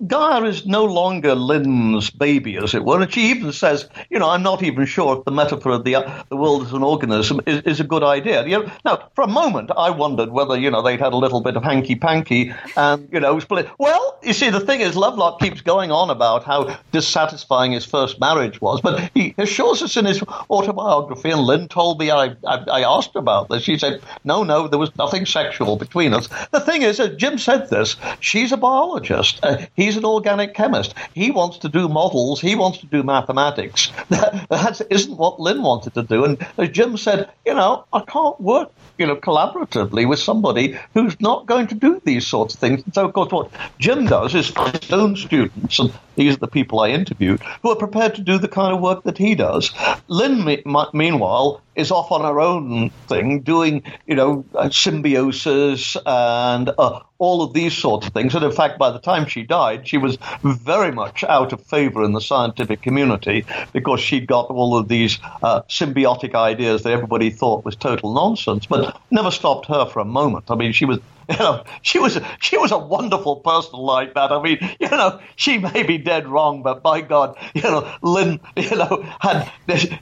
[0.05, 4.29] Gaia is no longer Lynn's baby, as it were, and she even says, you know,
[4.29, 7.39] I'm not even sure if the metaphor of the uh, the world as an organism
[7.45, 8.45] is, is a good idea.
[8.45, 11.41] You know, now, for a moment, I wondered whether you know they'd had a little
[11.41, 13.69] bit of hanky panky, and you know, split.
[13.77, 18.19] Well, you see, the thing is, Lovelock keeps going on about how dissatisfying his first
[18.19, 22.57] marriage was, but he assures us in his autobiography, and Lynn told me I, I,
[22.71, 23.63] I asked about this.
[23.63, 26.27] She said, no, no, there was nothing sexual between us.
[26.51, 29.39] The thing is, as Jim said this, she's a biologist.
[29.43, 30.93] Uh, he's an organic chemist.
[31.13, 32.41] He wants to do models.
[32.41, 33.91] He wants to do mathematics.
[34.51, 36.23] That, isn't what Lynn wanted to do.
[36.25, 41.19] And as Jim said, you know, I can't work, you know, collaboratively with somebody who's
[41.19, 42.83] not going to do these sorts of things.
[42.83, 46.47] And so, of course, what Jim does is his own students, and these are the
[46.47, 49.71] people I interviewed, who are prepared to do the kind of work that he does.
[50.07, 56.69] Lynn, me- meanwhile, is off on her own thing, doing, you know, uh, symbiosis and
[56.77, 58.35] uh, all of these sorts of things.
[58.35, 62.03] And in fact, by the time she died, she was very much out of favor
[62.03, 67.29] in the scientific community because she'd got all of these uh, symbiotic ideas that everybody
[67.29, 70.51] thought was total nonsense, but never stopped her for a moment.
[70.51, 70.99] I mean, she was
[71.37, 74.31] you know, she was she was a wonderful person like that.
[74.31, 78.39] I mean, you know, she may be dead wrong, but by God, you know, Lynn,
[78.55, 79.51] you know, had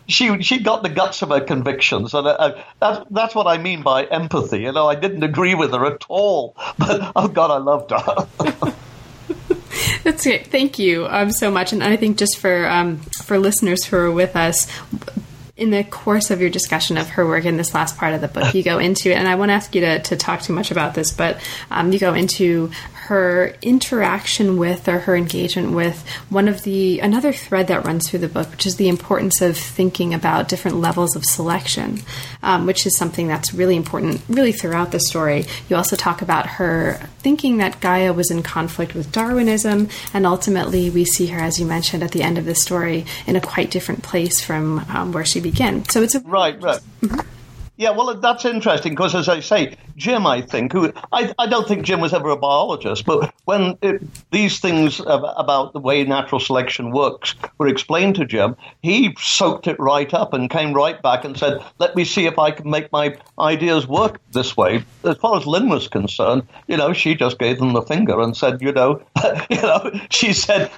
[0.07, 3.83] she she got the guts of her convictions, and uh, that's that's what I mean
[3.83, 4.61] by empathy.
[4.61, 8.73] You know, I didn't agree with her at all, but oh God, I loved her.
[10.03, 10.47] That's great.
[10.47, 11.71] Thank you um, so much.
[11.71, 14.67] And I think just for um, for listeners who are with us,
[15.59, 18.27] in the course of your discussion of her work in this last part of the
[18.27, 20.71] book, you go into, it, and I won't ask you to, to talk too much
[20.71, 21.39] about this, but
[21.69, 22.71] um, you go into
[23.09, 28.19] her interaction with or her engagement with one of the another thread that runs through
[28.19, 31.99] the book, which is the importance of thinking about different levels of selection,
[32.43, 35.45] um, which is something that's really important, really throughout the story.
[35.67, 40.91] You also talk about her thinking that Gaia was in conflict with Darwinism, and ultimately
[40.91, 43.71] we see her, as you mentioned at the end of the story, in a quite
[43.71, 45.83] different place from um, where she began.
[45.89, 46.79] So it's a right, right.
[47.79, 51.65] Yeah, well, that's interesting because, as I say, Jim, I think, who I, I don't
[51.65, 54.01] think Jim was ever a biologist, but when it,
[54.31, 59.79] these things about the way natural selection works were explained to Jim, he soaked it
[59.79, 62.91] right up and came right back and said, "Let me see if I can make
[62.91, 67.39] my ideas work this way." As far as Lynn was concerned, you know, she just
[67.39, 69.01] gave them the finger and said, "You know,
[69.49, 70.69] you know," she said,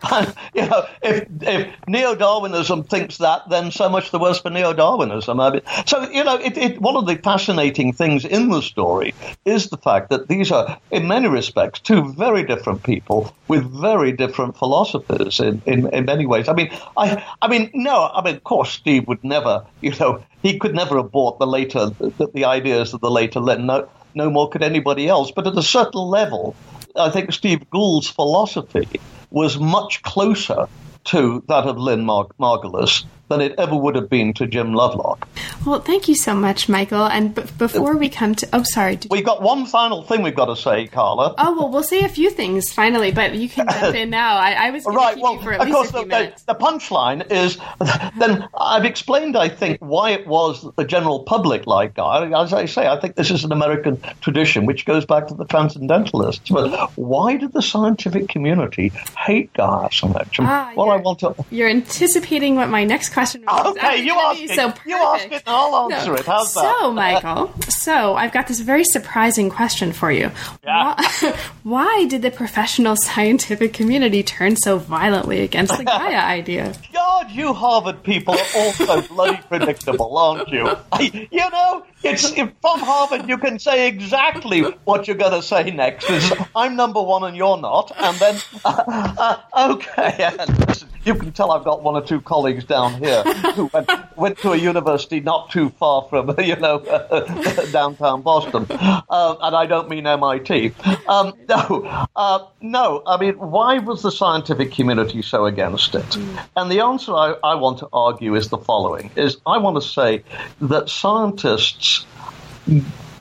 [0.54, 5.50] "You know, if if neo-Darwinism thinks that, then so much the worse for neo-Darwinism." I
[5.50, 9.14] mean, so you know, it, it one of the fascinating things in the story
[9.46, 14.12] is the fact that these are, in many respects, two very different people with very
[14.12, 16.50] different philosophies in, in, in many ways.
[16.50, 20.22] I mean, I, I mean, no, I mean, of course, Steve would never, you know,
[20.42, 23.66] he could never have bought the later, the, the ideas of the later Lynn.
[23.66, 25.32] No, no more could anybody else.
[25.32, 26.58] But at a certain level,
[26.98, 30.68] I think Steve Gould's philosophy was much closer
[31.06, 35.28] to that of Lynn Mar- Margulis than it ever would have been to Jim Lovelock.
[35.66, 37.06] Well, thank you so much, Michael.
[37.06, 40.46] And b- before we come to, oh, sorry, we've got one final thing we've got
[40.46, 41.34] to say, Carla.
[41.38, 44.36] Oh well, we'll say a few things finally, but you can jump in now.
[44.36, 45.18] I, I was right.
[45.18, 47.58] well, of course, the, the, the, punchline is
[48.20, 52.38] then I've explained, I think, why it was that the general public liked Gaia.
[52.38, 55.46] As I say, I think this is an American tradition which goes back to the
[55.46, 56.50] transcendentalists.
[56.50, 60.38] But why did the scientific community hate Gaia so much?
[60.42, 61.34] Ah, well, I want to.
[61.50, 63.78] You're anticipating what my next question was.
[63.78, 64.50] Okay, you ask it.
[64.52, 66.16] So you ask it, I'll answer no.
[66.16, 66.26] it.
[66.26, 66.80] How's so, that?
[66.80, 70.32] So, Michael, so I've got this very surprising question for you.
[70.64, 70.96] Yeah.
[70.96, 76.74] Why, why did the professional scientific community turn so violently against the Gaia idea?
[76.94, 80.70] God, you Harvard people are also so bloody predictable, aren't you?
[81.32, 83.28] You know, it's from Harvard.
[83.28, 86.10] You can say exactly what you're going to say next.
[86.10, 90.30] It's, I'm number one and you're not, and then uh, uh, okay.
[90.68, 93.24] Listen, you can tell I've got one or two colleagues down here
[93.54, 96.80] who went, went to a university not too far from, you know,
[97.72, 98.66] downtown Boston.
[98.70, 100.74] Uh, and I don't mean MIT.
[101.08, 103.04] Um, no, uh, no.
[103.08, 106.18] I mean, why was the scientific community so against it?
[106.56, 109.88] And the answer I, I want to argue is the following: is I want to
[109.88, 110.24] say
[110.62, 111.91] that scientists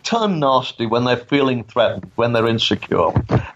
[0.03, 3.11] turn nasty when they're feeling threatened, when they're insecure.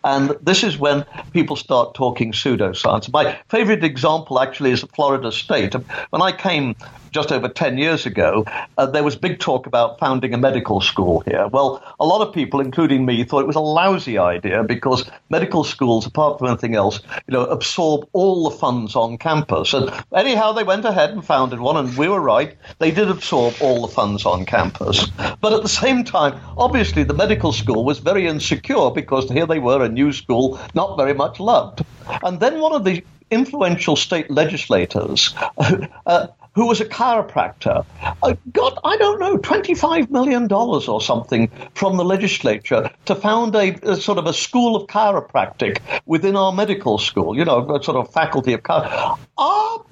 [0.04, 3.12] And this is when people start talking pseudoscience.
[3.12, 5.74] My favorite example actually is Florida State.
[6.10, 6.76] When I came
[7.14, 8.44] just over 10 years ago,
[8.76, 11.46] uh, there was big talk about founding a medical school here.
[11.46, 15.62] Well, a lot of people, including me, thought it was a lousy idea because medical
[15.62, 19.74] schools, apart from anything else, you know, absorb all the funds on campus.
[19.74, 22.56] And anyhow, they went ahead and founded one, and we were right.
[22.80, 25.06] They did absorb all the funds on campus.
[25.40, 29.60] But at the same time, obviously, the medical school was very insecure because here they
[29.60, 31.84] were, a new school, not very much loved.
[32.24, 35.34] And then one of the influential state legislators
[36.06, 37.84] uh, who was a chiropractor,
[38.22, 43.74] uh, got, I don't know, $25 million or something from the legislature to found a,
[43.82, 47.96] a, sort of a school of chiropractic within our medical school, you know, a sort
[47.96, 49.18] of faculty of chiropractic.
[49.36, 49.84] Our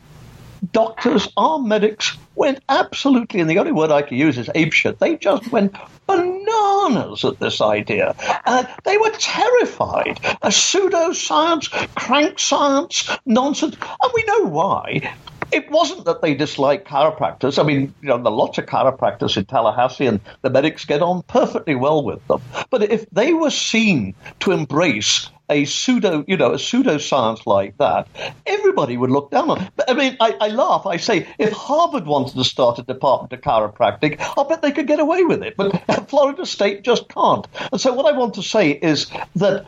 [0.72, 4.98] doctors, our medics went absolutely, and the only word I can use is apeshit.
[4.98, 5.74] They just went
[6.06, 8.14] bananas at this idea.
[8.46, 10.20] Uh, they were terrified.
[10.42, 13.76] A pseudoscience, crank science, nonsense.
[14.02, 15.12] And we know why
[15.52, 17.58] it wasn't that they disliked chiropractors.
[17.58, 21.22] I mean, you know, are lots of chiropractors in Tallahassee, and the medics get on
[21.22, 22.40] perfectly well with them.
[22.70, 28.08] But if they were seen to embrace a pseudo, you know, a pseudoscience like that,
[28.46, 29.70] everybody would look down on.
[29.76, 30.86] But I mean, I, I, laugh.
[30.86, 34.86] I say, if Harvard wanted to start a department of chiropractic, I'll bet they could
[34.86, 35.56] get away with it.
[35.56, 37.46] But Florida State just can't.
[37.70, 39.66] And so, what I want to say is that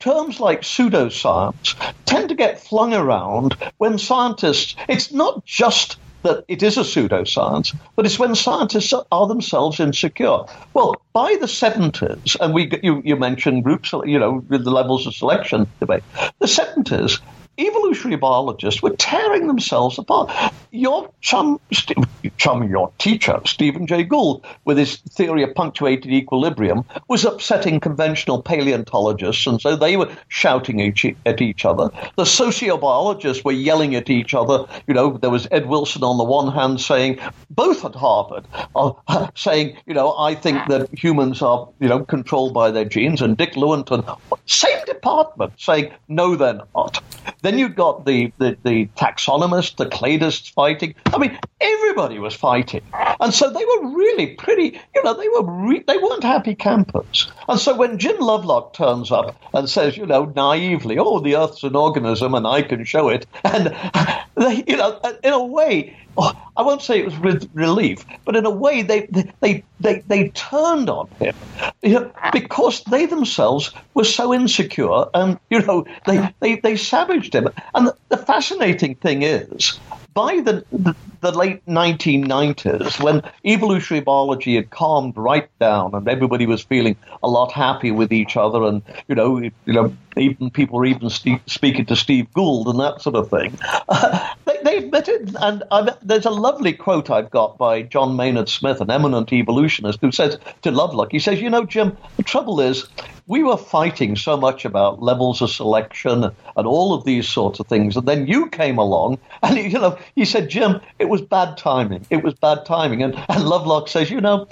[0.00, 6.62] terms like pseudoscience tend to get flung around when scientists, it's not just that it
[6.62, 10.40] is a pseudoscience, but it's when scientists are themselves insecure.
[10.74, 15.06] Well, by the 70s, and we you, you mentioned groups, you know, with the levels
[15.06, 16.02] of selection debate,
[16.38, 17.20] the 70s,
[17.58, 20.30] evolutionary biologists were tearing themselves apart.
[20.70, 21.60] Your chum,
[22.36, 28.42] chum, your teacher, Stephen Jay Gould, with his theory of punctuated equilibrium, was upsetting conventional
[28.42, 31.90] paleontologists, and so they were shouting at each other.
[32.16, 34.64] The sociobiologists were yelling at each other.
[34.86, 37.18] You know, there was Ed Wilson on the one hand saying,
[37.50, 38.46] both at Harvard,
[38.76, 38.92] uh,
[39.34, 43.36] saying, you know, I think that humans are, you know, controlled by their genes, and
[43.36, 47.02] Dick Lewontin, same department, saying, no, they're not.
[47.50, 50.94] Then you've got the, the, the taxonomists, the cladists fighting.
[51.12, 52.82] I mean, everybody was fighting.
[53.20, 57.30] And so they were really pretty, you know, they were re- they weren't happy campers.
[57.48, 61.62] And so when Jim Lovelock turns up and says, you know, naively, oh, the Earth's
[61.62, 63.74] an organism and I can show it, and,
[64.36, 68.36] they, you know, in a way, oh, I won't say it was with relief, but
[68.36, 69.06] in a way they
[69.40, 71.34] they they they turned on him
[71.82, 77.34] you know, because they themselves were so insecure, and you know they they, they savaged
[77.34, 77.48] him.
[77.74, 79.78] And the, fascinating thing is,
[80.14, 80.64] by the,
[81.20, 87.28] the late 1990s, when evolutionary biology had calmed right down and everybody was feeling a
[87.28, 91.86] lot happier with each other, and you know, you know, even people were even speaking
[91.86, 93.56] to Steve Gould and that sort of thing.
[93.88, 98.48] Uh, they, they admitted, and I've, there's a lovely quote I've got by John Maynard
[98.48, 102.60] Smith, an eminent evolutionist, who says to Lovelock, he says, "You know, Jim, the trouble
[102.60, 102.86] is."
[103.26, 107.68] We were fighting so much about levels of selection and all of these sorts of
[107.68, 111.58] things, and then you came along, and you know, he said, "Jim, it was bad
[111.58, 112.06] timing.
[112.10, 114.46] It was bad timing." And, and Lovelock says, "You know,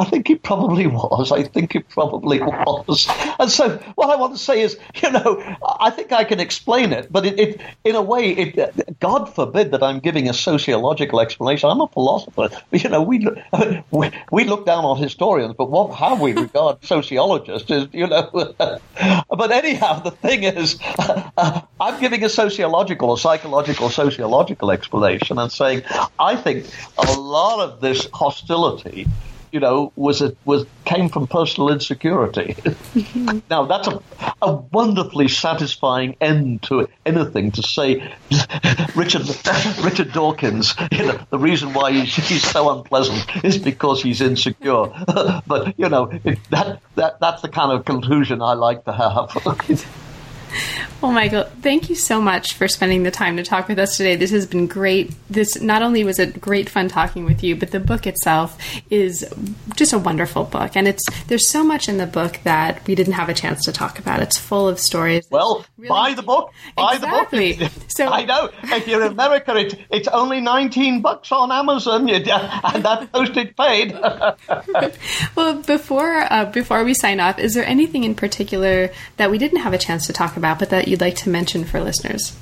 [0.00, 1.30] I think it probably was.
[1.30, 3.06] I think it probably was.
[3.38, 6.94] And so, what I want to say is, you know, I think I can explain
[6.94, 11.20] it, but it, it in a way, it, God forbid that I'm giving a sociological
[11.20, 11.68] explanation.
[11.68, 12.48] I'm a philosopher.
[12.80, 13.26] You know, we
[13.90, 18.30] we, we look down on historians, but what how we regard sociologists is, you know.
[19.28, 25.52] but anyhow, the thing is, uh, I'm giving a sociological or psychological sociological explanation and
[25.52, 25.82] saying
[26.18, 29.06] I think a lot of this hostility
[29.52, 32.54] you know, was a, was came from personal insecurity.
[32.54, 33.38] Mm-hmm.
[33.50, 34.02] now that's a,
[34.42, 38.12] a wonderfully satisfying end to anything to say.
[38.96, 39.22] Richard
[39.82, 44.86] Richard Dawkins, you know, the reason why he's, he's so unpleasant is because he's insecure.
[45.46, 49.36] but you know, it, that that that's the kind of conclusion I like to have.
[51.00, 54.16] Well, Michael, thank you so much for spending the time to talk with us today.
[54.16, 55.14] This has been great.
[55.30, 58.58] This not only was it great fun talking with you, but the book itself
[58.90, 59.26] is
[59.76, 63.14] just a wonderful book, and it's there's so much in the book that we didn't
[63.14, 64.20] have a chance to talk about.
[64.20, 65.26] It's full of stories.
[65.30, 66.52] Well, really buy the book.
[66.76, 67.52] Buy exactly.
[67.52, 67.72] the book.
[67.88, 72.24] So I know if you're in America, it, it's only nineteen bucks on Amazon, and
[72.84, 73.92] that postage paid.
[75.34, 79.60] well, before uh, before we sign off, is there anything in particular that we didn't
[79.60, 82.36] have a chance to talk about, but that you'd like to mention for listeners?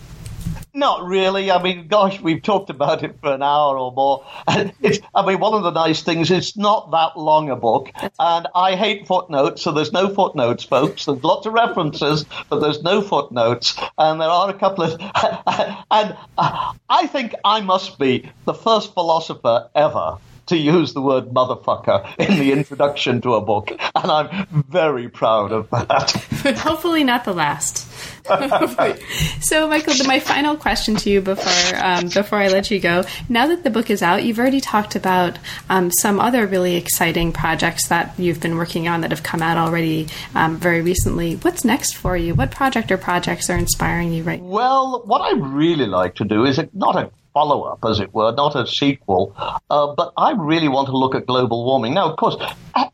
[0.78, 1.50] not really.
[1.50, 4.24] I mean, gosh, we've talked about it for an hour or more.
[4.46, 7.56] And it's, I mean, one of the nice things, is it's not that long a
[7.56, 7.90] book.
[8.18, 11.04] And I hate footnotes, so there's no footnotes, folks.
[11.04, 13.78] There's lots of references, but there's no footnotes.
[13.98, 14.92] And there are a couple of.
[15.90, 22.06] and I think I must be the first philosopher ever to use the word motherfucker
[22.18, 26.24] in the introduction to a book, and I'm very proud of that.
[26.42, 27.87] But hopefully not the last.
[29.40, 33.04] so, Michael, my final question to you before um, before I let you go.
[33.28, 35.38] Now that the book is out, you've already talked about
[35.68, 39.56] um, some other really exciting projects that you've been working on that have come out
[39.56, 41.36] already um, very recently.
[41.36, 42.34] What's next for you?
[42.34, 44.48] What project or projects are inspiring you right now?
[44.48, 48.32] Well, what I really like to do is not a follow up, as it were,
[48.32, 49.34] not a sequel.
[49.70, 51.94] Uh, but I really want to look at global warming.
[51.94, 52.36] Now, of course,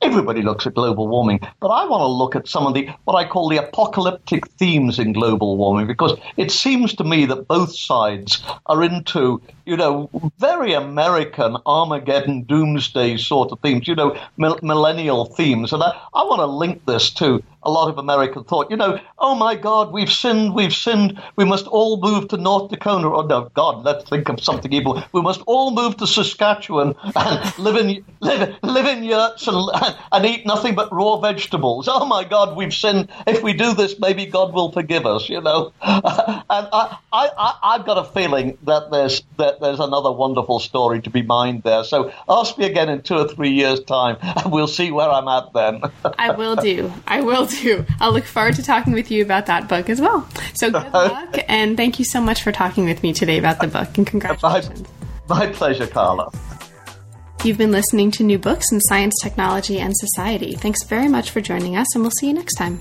[0.03, 3.15] everybody looks at global warming, but I want to look at some of the what
[3.15, 7.75] I call the apocalyptic themes in global warming because it seems to me that both
[7.75, 15.27] sides are into, you know, very American Armageddon doomsday sort of themes, you know, millennial
[15.27, 15.73] themes.
[15.73, 18.71] And I, I want to link this to a lot of American thought.
[18.71, 21.21] You know, oh my God, we've sinned, we've sinned.
[21.37, 23.09] We must all move to North Dakota.
[23.09, 25.03] Oh no, God, let's think of something evil.
[25.13, 29.71] We must all move to Saskatchewan and live in live, live in yurts and,
[30.13, 31.89] and eat nothing but raw vegetables.
[31.91, 33.09] Oh my God, we've sinned.
[33.27, 35.29] If we do this, maybe God will forgive us.
[35.29, 40.11] You know, and I, I, I, have got a feeling that there's that there's another
[40.13, 41.85] wonderful story to be mined there.
[41.85, 45.29] So ask me again in two or three years' time, and we'll see where I'm
[45.29, 45.83] at then.
[46.19, 46.93] I will do.
[47.07, 47.85] I will do.
[48.01, 50.29] I'll look forward to talking with you about that book as well.
[50.55, 53.69] So good luck, and thank you so much for talking with me today about the
[53.69, 54.85] book, and congratulations.
[55.29, 56.31] My, my pleasure, Carla.
[57.45, 60.55] You've been listening to New Books in Science, Technology, and Society.
[60.55, 62.81] Thanks very much for joining us, and we'll see you next time.